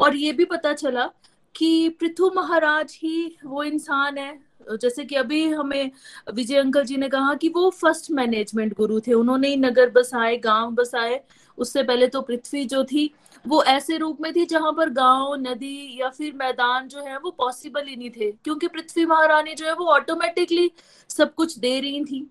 [0.00, 1.10] और ये भी पता चला
[1.54, 4.38] कि पृथु महाराज ही वो इंसान है।
[4.72, 5.90] जैसे कि अभी हमें
[6.34, 10.36] विजय अंकल जी ने कहा कि वो फ़र्स्ट मैनेजमेंट गुरु थे। उन्होंने ही नगर बसाए,
[10.36, 11.20] गाँव बसाए।
[11.58, 13.10] उससे पहले तो पृथ्वी जो थी,
[13.44, 17.30] वो ऐसे रूप में थी जहाँ पर गाँव, नदी या फिर मैदान जो है वो
[17.30, 20.70] पॉसिबल ही नहीं थे। क्योंकि पृथ्वी महारानी जो है वो ऑटोमेटिकली
[21.08, 22.30] सब कुछ दे रही थी।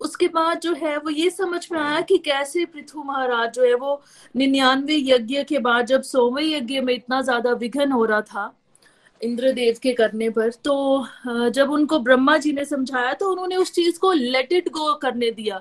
[0.00, 3.74] उसके बाद जो है वो ये समझ में आया कि कैसे पृथ्वी महाराज जो है
[3.74, 4.00] वो
[4.34, 8.52] निन्यानवे यज्ञ के बाद जब सोवे यज्ञ में इतना ज़्यादा विघन हो रहा था
[9.20, 11.06] इंद्रदेव के करने पर तो
[11.50, 15.30] जब उनको ब्रह्मा जी ने समझाया तो उन्होंने उस चीज़ को लेट इट गो करने
[15.30, 15.60] दिया।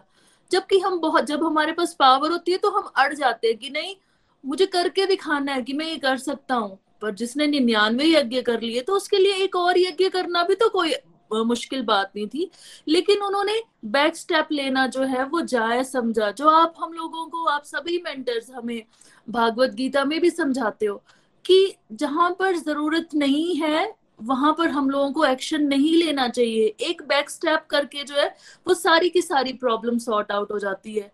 [0.52, 3.70] जबकि हम बहुत, जब हमारे पास पावर होती है तो हम अड़ जाते हैं कि
[3.70, 3.96] नहीं,
[4.44, 8.62] मुझे करके दिखाना है कि मैं ये कर सकता हूँ। पर जिसने निन्यानवे यज्ञ कर
[8.62, 10.94] लिए तो उसके लिए एक और यज्ञ करना भी तो कोई
[11.34, 12.50] मुश्किल बात नहीं थी।
[12.88, 17.46] लेकिन उन्होंने बैक स्टेप लेना जो है वो जायज़ समझा जो आप हम लोगों को
[17.46, 18.82] आप सभी मेंटर्स हमें
[19.30, 21.02] भागवत गीता में भी समझाते हो
[21.46, 26.66] कि जहाँ पर ज़रूरत नहीं है वहाँ पर हम लोगों को एक्शन नहीं लेना चाहिए।
[26.82, 28.28] एक बैक स्टेप करके जो है
[28.68, 31.12] वो सारी की सारी प्रॉब्लम सॉर्ट आउट हो जाती है।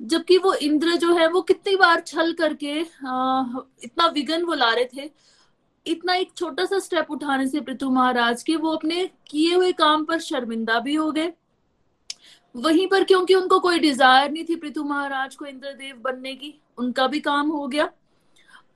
[0.00, 3.44] जबकि वो इंद्र जो है वो कितनी बार छल करके आ,
[3.84, 5.10] इतना विघन वो ला रहे थे
[5.86, 10.04] इतना एक छोटा सा स्टेप उठाने से पृथु महाराज के, वो अपने किए हुए काम
[10.04, 11.32] पर शर्मिंदा भी हो गए।
[12.54, 17.06] वहीं पर क्योंकि उनको कोई डिज़ायर नहीं थी पृथु महाराज को इंद्रदेव बनने की, उनका
[17.06, 17.90] भी काम हो गया।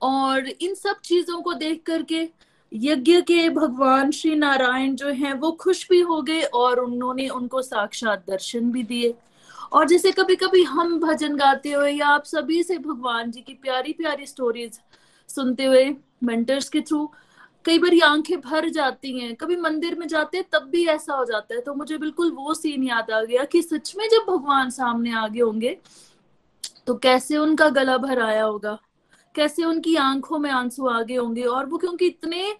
[0.01, 2.27] और इन सब चीज़ों को देख करके
[2.71, 7.61] यज्ञ के भगवान श्री नारायण जो हैं, वो खुश भी हो गए और उन्होंने उनको
[7.61, 9.13] साक्षात दर्शन भी दिए।
[9.71, 13.53] और जैसे कभी कभी हम भजन गाते हुए या आप सभी से भगवान जी की
[13.53, 14.79] प्यारी प्यारी स्टोरीज
[15.29, 15.85] सुनते हुए
[16.21, 17.09] मेंटर्स के थ्रू
[17.65, 21.25] कई बार आँखें भर जाती हैं, कभी मंदिर में जाते हैं, तब भी ऐसा हो
[21.25, 24.69] जाता है। तो मुझे बिल्कुल वो सीन याद आ गया कि सच में जब भगवान
[24.69, 25.77] सामने आगे होंगे
[26.87, 28.77] तो कैसे उनका गला भर आया होगा?
[29.35, 31.43] कैसे उनकी आँखों में आँसू आगे होंगे?
[31.43, 32.55] और वो क्योंकि इतने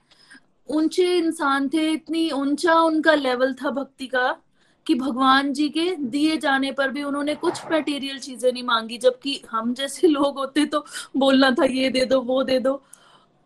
[0.69, 4.35] ऊँचे इंसान थे, इतनी ऊँचा उनका लेवल था भक्ति का,
[4.87, 9.41] कि भगवान जी के दिए जाने पर भी उन्होंने कुछ मटेरियल चीज़ें नहीं मांगी, जबकि
[9.51, 10.85] हम जैसे लोग होते तो
[11.17, 12.81] बोलना था, ये दे दो, वो दे दो।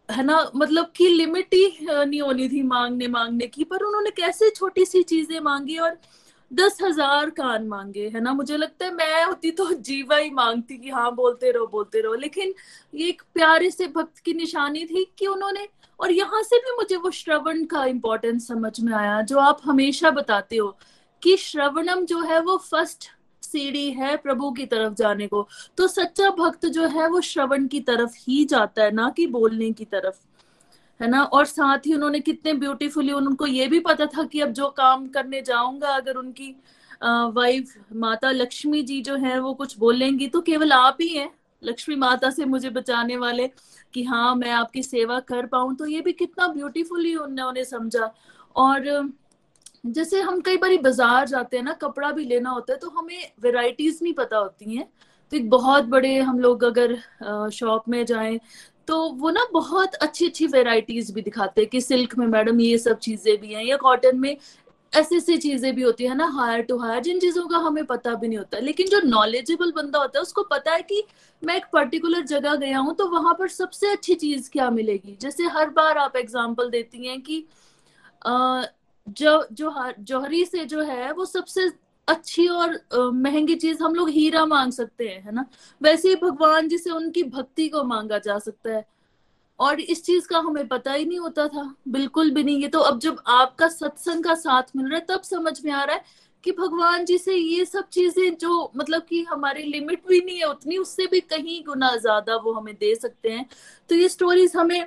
[0.09, 4.49] है ना मतलब कि लिमिट ही नहीं होनी थी मांगने मांगने की, पर उन्होंने कैसे
[4.49, 5.97] छोटी सी चीज़ें मांगी और
[6.51, 8.33] दस हज़ार कान मांगे, है ना?
[8.33, 12.13] मुझे लगता है मैं होती तो जीवा ही मांगती कि हाँ बोलते रहो बोलते रहो,
[12.15, 12.53] लेकिन
[12.93, 15.67] ये एक प्यारे से भक्त की निशानी थी कि उन्होंने,
[15.99, 20.11] और यहाँ से भी मुझे वो श्रवण का इम्पोर्टेंस समझ में आया, जो आप हमेशा
[20.11, 20.75] बताते हो
[21.23, 23.09] कि श्रवणम जो है वो फ़र्स्ट
[23.55, 25.47] सीढ़ी है प्रभु की तरफ़ जाने को।
[25.77, 29.71] तो सच्चा भक्त जो है, वो श्रवण की तरफ़ ही जाता है, ना कि बोलने
[29.71, 30.23] की तरफ़।
[30.99, 31.23] है ना?
[31.23, 35.07] और साथ ही उन्होंने कितने ब्यूटीफुली उनको ये भी पता था कि अब जो काम
[35.07, 36.55] करने जाऊँगा, अगर उनकी
[37.03, 41.29] वाइफ माता लक्ष्मी जी जो है, वो कुछ बोलेंगी तो केवल आप ही हैं,
[41.63, 43.47] लक्ष्मी माता से मुझे बचाने वाले,
[43.93, 48.13] कि हाँ मैं आपकी सेवा कर पाऊँ। तो ये भी कितना ब्यूटीफुली उन्होंने समझा।
[48.55, 48.89] और
[49.86, 53.31] जैसे हम कई बार बाज़ार जाते हैं ना, कपड़ा भी लेना होता है तो हमें
[53.41, 54.88] वेराइटीज नहीं पता होती हैं।
[55.31, 56.95] तो एक बहुत बड़े हम लोग अगर
[57.51, 58.39] शॉप में जाएँ
[58.88, 62.77] तो वो ना बहुत अच्छी अच्छी वेराइटीज भी दिखाते हैं कि सिल्क में मैडम ये
[62.77, 64.36] सब चीज़ें भी हैं, या कॉटन में
[64.93, 68.13] ऐसी ऐसी चीज़ें भी होती है ना हायर टू हायर जिन चीज़ों का हमें पता
[68.15, 71.03] भी नहीं होता। लेकिन जो नॉलेजेबल बंदा होता है, उसको पता है कि
[71.43, 75.17] मैं एक पर्टिकुलर जगह गया हूँ तो वहाँ पर सबसे अच्छी चीज़ क्या मिलेगी?
[75.21, 77.45] जैसे हर बार आप एग्ज़ाम्पल देती हैं कि
[79.07, 81.69] जो जो जौहरी से जो है, वो सबसे
[82.07, 82.79] अच्छी और
[83.13, 85.45] महँगी चीज़ हम लोग हीरा मांग सकते हैं, है ना?
[85.81, 88.85] वैसे ही भगवान जी से उनकी भक्ति को मांगा जा सकता है।
[89.59, 92.79] और इस चीज़ का हमें पता ही नहीं होता था, बिल्कुल भी नहीं। ये तो
[92.79, 96.03] अब जब आपका सत्संग का साथ मिल रहा है, तब समझ में आ रहा है
[96.43, 100.45] कि भगवान जी से ये सब चीज़ें जो मतलब कि हमारी लिमिट भी नहीं है
[100.45, 103.45] उतनी, उससे भी कहीं गुना ज़्यादा वो हमें दे सकते हैं।
[103.89, 104.85] तो ये स्टोरीज हमें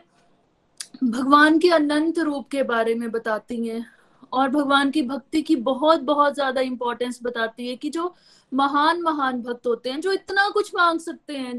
[1.04, 3.86] भगवान के अनंत रूप के बारे में बताती हैं।
[4.32, 8.14] और भगवान की भक्ति की बहुत बहुत ज़्यादा इंपॉर्टेंस बताती है कि जो
[8.52, 11.56] महान महान भक्त होते हैं, जो इतना कुछ मांग सकते हैं,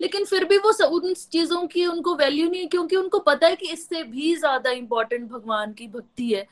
[0.00, 3.70] लेकिन फिर भी वो उन चीज़ों की उनको वैल्यू नहीं क्योंकि उनको पता है कि
[3.72, 6.46] इससे भी ज़्यादा इंपॉर्टेंट भगवान की भक्ति है।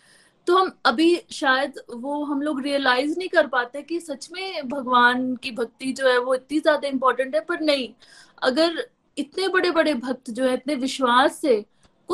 [0.47, 5.35] तो हम अभी शायद वो हम लोग रियलाइज़ नहीं कर पाते कि सच में भगवान
[5.37, 7.89] की भक्ति जो है वो इतनी ज़्यादा इंपॉर्टेंट है, पर नहीं।
[8.43, 8.85] अगर
[9.17, 11.65] इतने बड़े बड़े भक्त जो है, इतने विश्वास से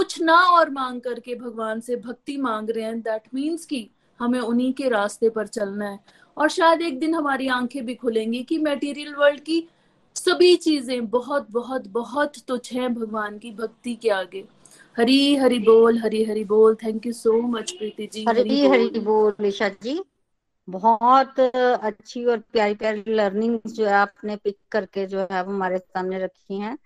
[0.01, 3.89] कुछ ना और मांग करके भगवान से भक्ति मांग रहे हैं। दैट मीन्स कि
[4.21, 5.99] हमें उन्हीं के रास्ते पर चलना है।
[6.37, 9.69] और शायद एक दिन हमारी आँखें भी खुलेंगी कि मटेरियल वर्ल्ड की
[10.17, 14.45] सभी चीज़ें बहुत बहुत बहुत तुच्छ हैं भगवान की भक्ति के आगे।
[14.97, 18.25] हरी हरि बोल हरी हरि बोल। Thank you so much Preeti ji.
[18.29, 20.01] Hari Hari बोल। निशा जी।
[20.69, 25.79] बहुत अच्छी और प्यारी प्यारी लर्निंग जो है आपने पिक करके जो है वो हमारे
[25.79, 26.79] सामने रखी हैं।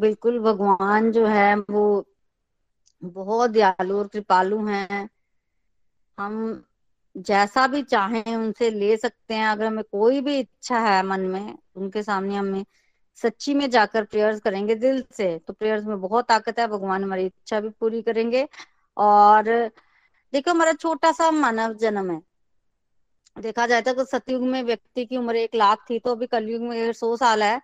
[0.00, 2.04] बिल्कुल भगवान जो है वो
[3.02, 5.08] बहुत दयालु और कृपालु हैं।
[6.18, 6.64] हम
[7.16, 11.58] जैसा भी चाहें उनसे ले सकते हैं। अगर हमें कोई भी इच्छा है मन में,
[11.76, 12.64] उनके सामने हमें
[13.18, 17.26] सच्ची में जाकर प्रेयर्स करेंगे दिल से तो प्रेयर्स में बहुत ताकत है। भगवान हमारी
[17.26, 18.46] इच्छा भी पूरी करेंगे।
[18.96, 19.44] और
[20.32, 22.20] देखो, हमारा छोटा सा मानव जन्म है।
[23.36, 26.92] देखा जाए तो सतयुग में व्यक्ति की उम्र एक लाख थी तो अभी कलयुग में
[26.92, 27.60] सौ साल है।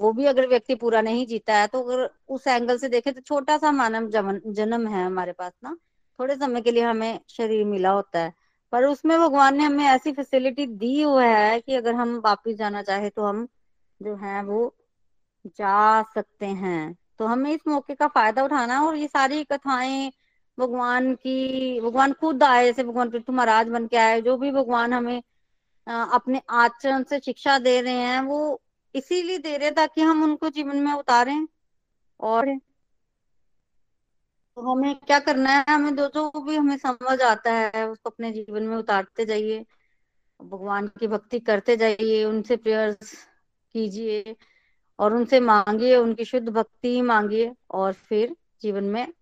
[0.00, 3.20] वो भी अगर व्यक्ति पूरा नहीं जीता है तो अगर उस एंगल से देखें तो
[3.20, 4.08] छोटा सा मानव
[4.52, 5.76] जन्म है हमारे पास ना।
[6.18, 8.32] थोड़े समय के लिए हमें शरीर मिला होता है।
[8.72, 12.82] पर उसमें भगवान ने हमें ऐसी फैसिलिटी दी हुआ है कि अगर हम वापिस जाना
[12.82, 13.46] चाहे तो हम
[14.00, 14.74] जो है वो
[15.46, 20.10] जा सकते हैं। तो हमें इस मौके का फ़ायदा उठाना और ये सारी कथाएँ
[20.58, 24.92] भगवान की, भगवान खुद आए, जैसे भगवान पृथ्वी महाराज बन के आए, जो भी भगवान
[24.92, 25.22] हमें
[25.86, 28.60] अपने आचरण से शिक्षा दे रहे हैं, वो
[28.94, 31.48] इसीलिए दे रहे ताकि हम उनको जीवन में उतारें
[32.20, 32.60] और
[34.56, 35.64] तो हमें क्या करना है?
[35.68, 39.66] हमें जो जो भी हमें समझ आता है, उसको अपने जीवन में उतारते जाइए,
[40.42, 43.28] भगवान की भक्ति करते जाइए, उनसे प्रेयर्स
[43.72, 44.36] कीजिए
[44.98, 49.12] और उनसे मांगिए, उनकी शुद्ध भक्ति मांगिए और फिर जीवन में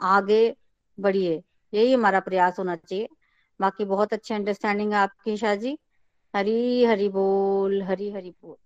[0.00, 0.56] आगे
[1.00, 1.42] बढ़िए।
[1.74, 3.08] यही हमारा प्रयास होना चाहिए।
[3.60, 5.78] बाकी बहुत अच्छी अंडरस्टैंडिंग है आपकी शाह जी।
[6.36, 8.56] हरी हरी बोल, हरी हरी बोल।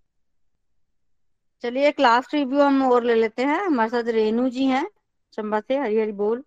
[1.64, 4.86] चलिए, एक लास्ट रिव्यू हम और ले लेते हैं। हमारे साथ रेनू जी हैं,
[5.32, 6.42] चंबा से, हरी हरी बोल।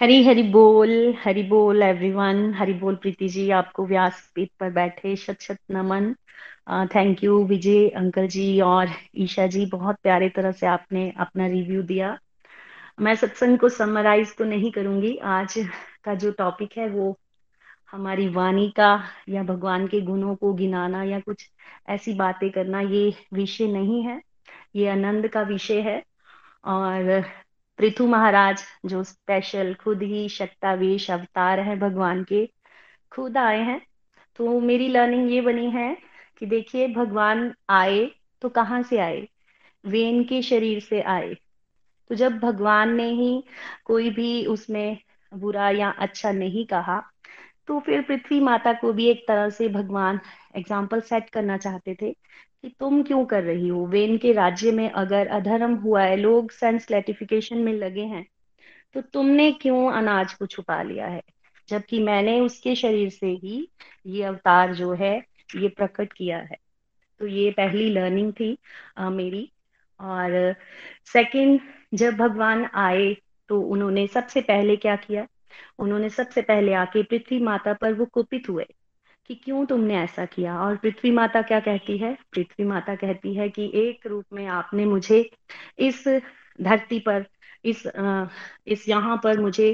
[0.00, 5.14] हरी हरी बोल हरी बोल एवरीवन हरी बोल प्रीति जी, आपको व्यास पीठ पर बैठे,
[5.16, 6.14] शत शत नमन।
[6.94, 11.82] Thank you Vijay, uncle ji और ईशा जी, बहुत प्यारे तरह से आपने अपना रिव्यू
[11.84, 12.16] दिया।
[13.00, 15.54] मैं सत्संग को समराइज तो नहीं करूँगी, आज
[16.04, 17.16] का जो टॉपिक है वो
[17.90, 21.50] हमारी वाणी का या भगवान के गुणों को गिनाना या कुछ
[21.88, 24.22] ऐसी बातें करना, ये विषय नहीं है।
[24.74, 26.04] ये आनंद का विषय है।
[26.64, 27.24] और
[27.78, 32.50] पृथु महाराज, जो स्पेशल खुद ही शक्तावेश अवतार है भगवान के,
[33.10, 33.86] खुद आए हैं।
[34.36, 35.96] तो मेरी लर्निंग ये बनी है
[36.38, 38.10] कि देखिए, भगवान आए
[38.40, 39.28] तो कहाँ से आए?
[39.86, 41.34] वेन के शरीर से आए।
[42.08, 43.44] तो जब भगवान ने ही
[43.84, 44.98] कोई भी उसमें
[45.34, 47.10] बुरा या अच्छा नहीं कहा
[47.68, 50.20] तो फिर पृथ्वी माता को भी एक तरह से भगवान
[50.56, 53.86] एग्ज़ाम्पल सेट करना चाहते थे कि तुम क्यों कर रही हो?
[53.86, 58.26] वेन के राज्य में अगर अधर्म हुआ है लोग सेंस लेटिफिकेशन में लगे हैं
[58.94, 61.22] तो तुमने क्यों अनाज को छुपा लिया है?
[61.68, 63.68] जबकि मैंने उसके शरीर से ही
[64.06, 65.16] ये अवतार जो है
[65.56, 66.56] ये प्रकट किया है।
[67.20, 68.56] तो ये पहली लर्निंग थी
[68.98, 69.50] आ, मेरी।
[70.00, 70.54] और
[71.06, 71.60] सेकंड
[71.94, 73.14] जब भगवान आए
[73.50, 75.26] तो उन्होंने सबसे पहले क्या किया?
[75.78, 78.66] उन्होंने सबसे पहले आके पृथ्वी माता पर वो कुपित हुए
[79.30, 80.58] कि क्यों तुमने ऐसा किया?
[80.60, 82.16] और पृथ्वी माता क्या कहती है?
[82.32, 85.20] पृथ्वी माता कहती है कि एक रूप में आपने मुझे
[85.78, 86.04] इस
[86.58, 87.24] धरती पर,
[87.64, 87.82] इस
[88.66, 89.70] इस यहाँ पर मुझे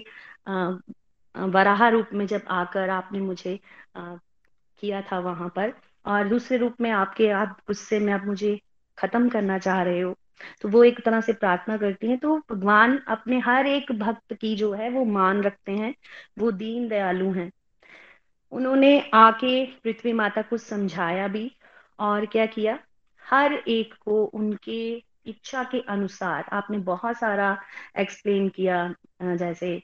[1.34, 3.58] वराह रूप में जब आकर आपने मुझे
[3.96, 5.72] किया था वहाँ पर,
[6.06, 8.58] और दूसरे रूप में आपके आप गुस्से में आप मुझे
[8.98, 10.14] खत्म करना चाह रहे हो।
[10.60, 14.54] तो वो एक तरह से प्रार्थना करती हैं। तो भगवान अपने हर एक भक्त की
[14.56, 15.94] जो है, वो मान रखते हैं।
[16.38, 17.50] वो दीन दयालु हैं।
[18.52, 21.50] उन्होंने आके पृथ्वी माता को समझाया भी
[21.98, 22.78] और क्या किया?
[23.22, 27.56] हर एक को उनके इच्छा के अनुसार, आपने बहुत सारा
[27.98, 29.78] एक्सप्लेन किया जैसे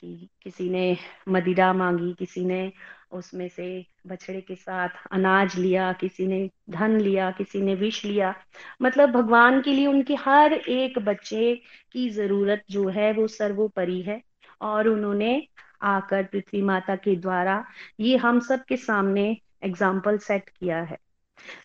[0.00, 0.96] कि किसी ने
[1.28, 2.72] मदिरा मांगी, किसी ने
[3.12, 3.66] उसमें से
[4.06, 8.34] बछड़े के साथ अनाज लिया, किसी ने धन लिया, किसी ने विष लिया।
[8.82, 11.54] मतलब भगवान के लिए उनके हर एक बच्चे
[11.92, 14.20] की ज़रूरत जो है वो सर्वोपरि है
[14.62, 15.46] और उन्होंने
[15.84, 17.64] आकर पृथ्वी माता के द्वारा
[18.00, 19.30] ये हम सब के सामने
[19.64, 20.98] एग्ज़ाम्पल सेट किया है।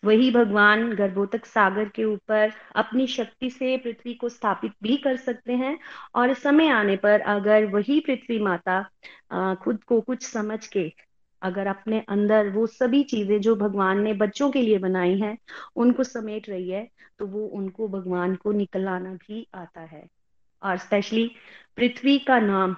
[0.04, 5.52] वही भगवान गर्भोतक सागर के ऊपर अपनी शक्ति से पृथ्वी को स्थापित भी कर सकते
[5.54, 5.78] हैं
[6.14, 8.82] और समय आने पर अगर वही पृथ्वी माता
[9.62, 10.88] खुद को कुछ समझ के
[11.46, 15.36] अगर अपने अंदर वो सभी चीज़ें जो भगवान ने बच्चों के लिए बनाई हैं,
[15.76, 16.88] उनको समेट रही है
[17.18, 20.06] तो वो उनको भगवान को निकलाना भी आता है।
[20.62, 21.30] और स्पेशली
[21.76, 22.74] पृथ्वी का नाम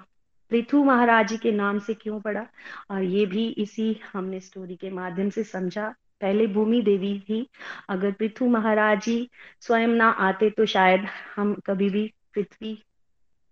[0.51, 2.47] पृथु महाराज जी के नाम से क्यों पड़ा?
[2.91, 5.89] और ये भी इसी हमने स्टोरी के माध्यम से समझा।
[6.21, 7.47] पहले भूमि देवी थी।
[7.89, 11.07] अगर पृथु महाराज जी स्वयं ना आते तो शायद
[11.37, 12.79] हम कभी भी पृथ्वी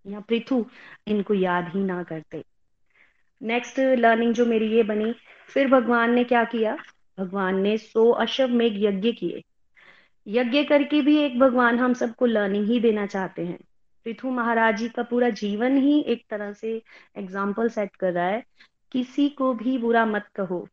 [0.05, 0.65] या पृथु
[1.07, 2.43] इनको याद ही ना करते।
[3.43, 5.15] नेक्स्ट लर्निंग जो मेरी ये बनी,
[5.49, 6.77] फिर भगवान ने क्या किया?
[7.19, 9.43] भगवान ने सो अशव अश्वमेघ यज्ञ किए।
[10.27, 13.59] यज्ञ करके भी एक भगवान हम सबको लर्निंग ही देना चाहते हैं।
[14.05, 16.83] पृथु महाराज जी का पूरा जीवन ही एक तरह से
[17.19, 18.45] एग्ज़ाम्पल सेट कर रहा है।
[18.93, 20.69] किसी को भी बुरा मत कहो।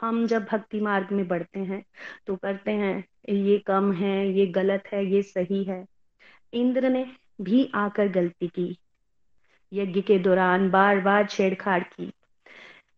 [0.00, 1.84] हम जब भक्ति मार्ग में बढ़ते हैं
[2.26, 5.84] तो करते हैं, ये कम है, ये गलत है, ये सही है।
[6.52, 7.06] इंद्र ने
[7.40, 8.78] भी आकर गलती की।
[9.72, 12.12] यज्ञ के दौरान बार बार छेड़छाड़ की।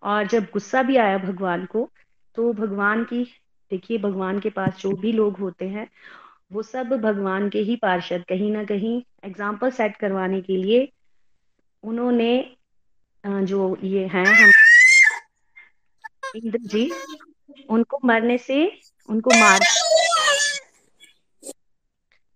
[0.03, 1.89] और जब गुस्सा भी आया भगवान को
[2.37, 3.25] तो भगवान की,
[3.71, 5.89] देखिए, भगवान के पास जो भी लोग होते हैं,
[6.53, 10.89] वो सब भगवान के ही पार्षद। कहीं ना कहीं एग्ज़ाम्पल सेट करवाने के लिए
[11.85, 12.57] उन्होंने
[13.25, 14.51] जो ये हैं हम,
[16.37, 16.91] इंद्र जी,
[17.71, 18.67] उनको मरने से,
[19.09, 19.61] उनको मार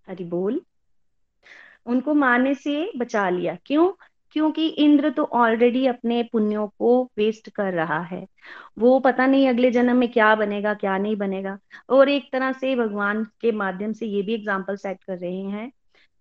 [0.09, 0.61] हरि बोल।
[1.87, 3.91] उनको मारने से बचा लिया। क्यों?
[4.35, 8.27] क्योंकि इंद्र तो ऑलरेडी अपने पुण्यों को वेस्ट कर रहा है।
[8.79, 11.59] वो पता नहीं अगले जन्म में क्या बनेगा, क्या नहीं बनेगा।
[11.89, 15.71] और एक तरह से भगवान के माध्यम से ये भी एग्ज़ाम्पल सेट कर रहे हैं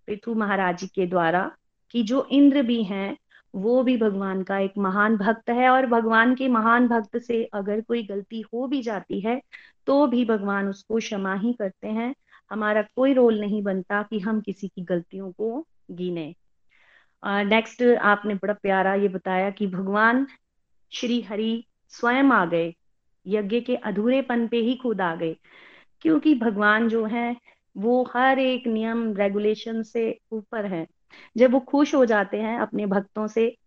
[0.08, 1.52] पृथु महाराज जी के द्वारा
[1.94, 3.18] कि जो इंद्र भी हैं,
[3.54, 7.82] वो भी भगवान का एक महान भक्त है। और भगवान के महान भक्त से अगर
[7.82, 9.42] कोई गलती हो भी जाती है
[9.88, 12.14] तो भी भगवान उसको क्षमा ही करते हैं।
[12.52, 16.34] हमारा कोई रोल नहीं बनता कि हम किसी की गलतियों को गिने।
[17.26, 20.28] नेक्स्ट uh, आपने बड़ा प्यारा ये बताया कि भगवान
[20.92, 22.74] श्री हरि स्वयं आ गए
[23.28, 25.36] यज्ञ के अधूरेपन पे ही खुद आ गए।
[26.02, 27.38] क्योंकि भगवान जो है
[27.78, 30.88] वो हर एक नियम रेगुलेशन से ऊपर है।
[31.38, 33.58] जब वो खुश हो जाते हैं अपने भक्तों से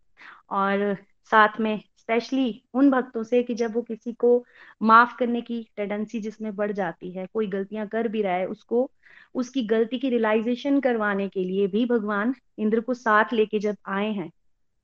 [0.51, 4.45] और साथ में स्पेशली उन भक्तों से कि जब वो किसी को
[4.83, 8.91] माफ़ करने की टेंडेंसी जिसमें बढ़ जाती है, कोई गलतियाँ कर भी रहा है, उसको,
[9.35, 14.11] उसकी गलती की रियलाइजेशन करवाने के लिए भी भगवान इंद्र को साथ लेके जब आए
[14.13, 14.31] हैं,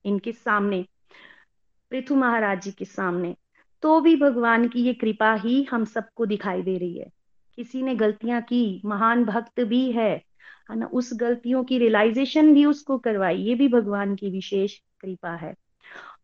[0.05, 0.85] इनके सामने,
[1.91, 3.35] पृथु महाराज जी के सामने
[3.81, 7.09] तो भी भगवान की ये कृपा ही हम सबको दिखाई दे रही है।
[7.55, 10.11] किसी ने गलतियाँ की, महान भक्त भी है
[10.71, 15.35] है ना, उस गलतियों की रियलाइजेशन भी उसको करवाई, ये भी भगवान की विशेष कृपा
[15.35, 15.55] है।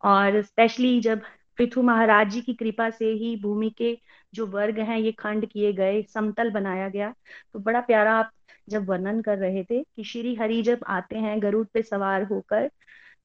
[0.02, 1.22] और स्पेशली जब
[1.58, 3.96] पृथु महाराज जी की कृपा से ही भूमि के
[4.32, 7.14] जो वर्ग हैं, ये खंड किए गए, समतल बनाया गया।
[7.52, 8.30] तो बड़ा प्यारा आप
[8.68, 12.70] जब वर्णन कर रहे थे कि श्री हरि जब आते हैं, गरुड़ पे सवार होकर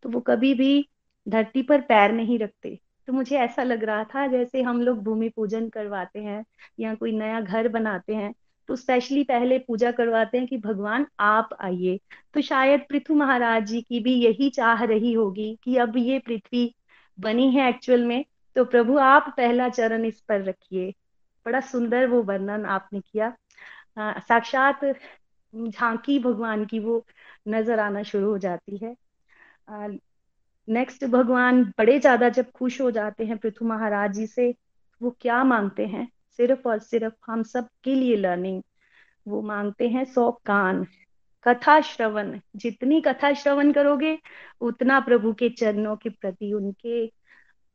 [0.03, 0.87] तो वो कभी भी
[1.27, 5.29] धरती पर पैर नहीं रखते। तो मुझे ऐसा लग रहा था जैसे हम लोग भूमि
[5.29, 6.43] पूजन करवाते हैं
[6.79, 8.33] या कोई नया घर बनाते हैं
[8.69, 11.99] तो स्पेशली पहले पूजा करवाते हैं कि भगवान आप आइए।
[12.33, 16.73] तो शायद पृथु महाराज जी की भी यही चाह रही होगी कि अब ये पृथ्वी
[17.17, 18.23] बनी है एक्चुअल में
[18.55, 20.93] तो प्रभु आप पहला चरण इस पर रखिए।
[21.45, 23.33] बड़ा सुंदर वो वर्णन आपने किया।
[23.99, 24.85] साक्षात
[25.53, 27.03] झांकी भगवान की वो
[27.47, 28.95] नज़र आना शुरू हो जाती है।
[30.67, 34.53] नेक्स्ट भगवान बड़े ज़्यादा जब खुश हो जाते हैं पृथु महाराज जी से,
[35.01, 36.07] वो क्या मांगते हैं?
[36.41, 38.63] सिर्फ़ और सिर्फ़ हम सब के लिए लर्निंग
[39.27, 40.87] वो मांगते हैं सौ कान।
[41.43, 44.19] कथा श्रवण, जितनी कथा श्रवण करोगे,
[44.61, 47.11] उतना प्रभु के चरणों के प्रति उनके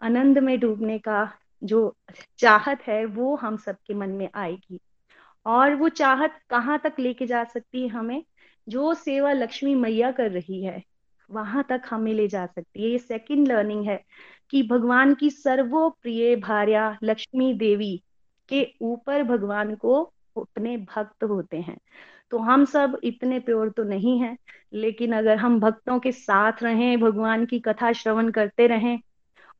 [0.02, 1.32] आनंद में डूबने का
[1.64, 1.96] जो
[2.38, 4.78] चाहत है, वो हम सबके मन में आएगी।
[5.46, 8.24] और वो चाहत कहाँ तक लेके जा सकती है हमें?
[8.68, 10.82] जो सेवा लक्ष्मी मैया कर रही है,
[11.30, 14.04] वहाँ तक हमें ले जा सकती है। ये सेकंड लर्निंग है
[14.50, 18.02] कि भगवान की सर्वोप्रिय भार्या लक्ष्मी देवी
[18.48, 20.02] के ऊपर भगवान को
[20.36, 21.78] अपने भक्त होते हैं।
[22.30, 24.36] तो हम सब इतने प्योर तो नहीं हैं,
[24.72, 28.98] लेकिन अगर हम भक्तों के साथ रहें, भगवान की कथा श्रवण करते रहें,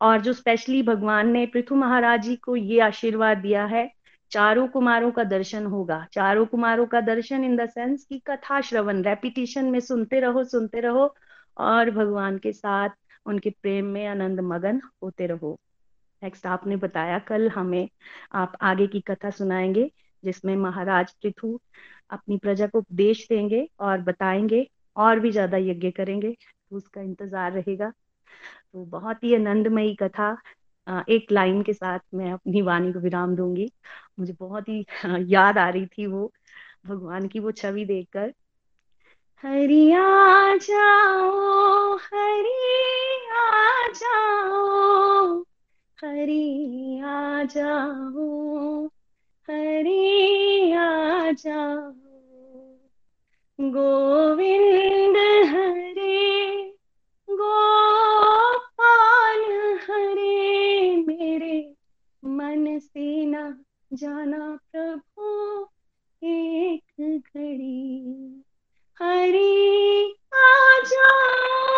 [0.00, 3.90] और जो स्पेशली भगवान ने पृथु महाराज जी को ये आशीर्वाद दिया है,
[4.30, 9.02] चारों कुमारों का दर्शन होगा। चारों कुमारों का दर्शन इन द सेंस की कथा श्रवण
[9.02, 11.14] रेपिटेशन में सुनते रहो सुनते रहो,
[11.56, 12.88] और भगवान के साथ
[13.26, 15.58] उनके प्रेम में आनंद मगन होते रहो।
[16.24, 17.88] नेक्स्ट आपने बताया कल हमें
[18.34, 19.90] आप आगे की कथा सुनाएँगे,
[20.24, 21.58] जिसमें महाराज पृथु
[22.10, 27.52] अपनी प्रजा को उपदेश देंगे और बताएँगे और भी ज़्यादा यज्ञ करेंगे। तो उसका इंतज़ार
[27.52, 27.90] रहेगा।
[28.72, 30.36] तो बहुत ही आनंदमयी कथा
[31.10, 33.70] एक लाइन के साथ मैं अपनी वाणी को विराम दूँगी।
[34.18, 34.84] मुझे बहुत ही
[35.32, 36.32] याद आ रही थी वो,
[36.86, 38.32] भगवान की वो छवि देखकर।
[39.44, 45.44] हरिया जाओ हरिया जाओ
[46.04, 48.86] हरिया जाओ
[49.50, 51.92] हरिया जाओ
[53.60, 55.16] गोविंद
[55.46, 56.74] हरे,
[57.30, 59.42] गोपाल
[59.90, 61.74] हरे, मेरे
[62.24, 65.68] मन से न जाना प्रभु,
[66.22, 68.44] एक घड़ी।
[69.02, 71.73] हरि आ जाओ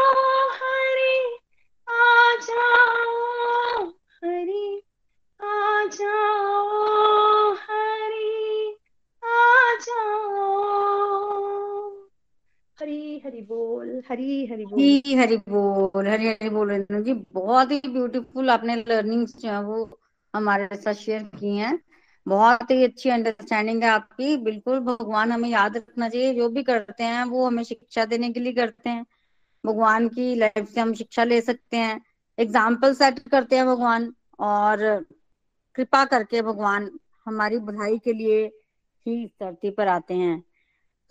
[13.37, 18.51] हरी बोल, हरी हरी बोल। हरी हरी बोल, हरी हरी बोल जी, बहुत ही ब्यूटीफुल
[18.51, 19.99] आपने लर्निंग्स जो है वो
[20.35, 21.79] हमारे साथ शेयर की हैं।
[22.27, 27.05] बहुत ही अच्छी अंडरस्टैंडिंग है आपकी। बिल्कुल भगवान हमें याद रखना चाहिए। जो भी करते
[27.05, 29.05] हैं, वो हमें शिक्षा देने के लिए करते हैं।
[29.65, 32.01] भगवान की लाइफ से हम शिक्षा ले सकते हैं।
[32.39, 35.07] एग्ज़ाम्पल सेट करते हैं भगवान और
[35.75, 36.91] कृपा करके भगवान
[37.27, 38.45] हमारी बढ़ाई के लिए
[39.07, 40.43] ही धरती पर आते हैं।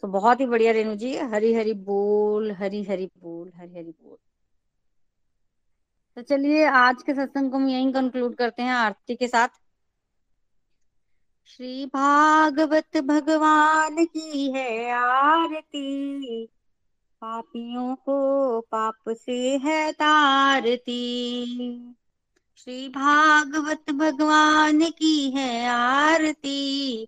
[0.01, 4.17] तो बहुत ही बढ़िया, रेणु जी हरी हरी बोल हरी हरी बोल हरी हरी बोल।
[6.15, 9.47] तो चलिए, आज के सत्संग को हम यहीं कंक्लूड करते हैं आरती के साथ।
[11.45, 16.45] श्री भागवत भगवान की है आरती,
[17.21, 20.95] पापियों को पाप से है तारती।
[22.55, 27.07] श्री भागवत भगवान की है आरती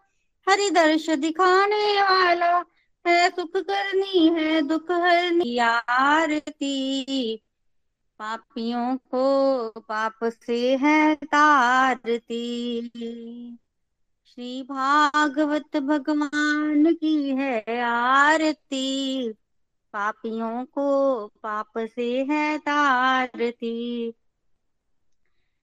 [0.49, 2.65] हरिदर्श दिखाने वाला
[3.07, 7.03] है, सुख करनी है, दुख हरनी आरती।
[8.19, 12.81] पापियों को पाप से है तारती।
[14.25, 19.31] श्री भागवत भगवान की है आरती।
[19.93, 24.13] पापियों को पाप से है तारती।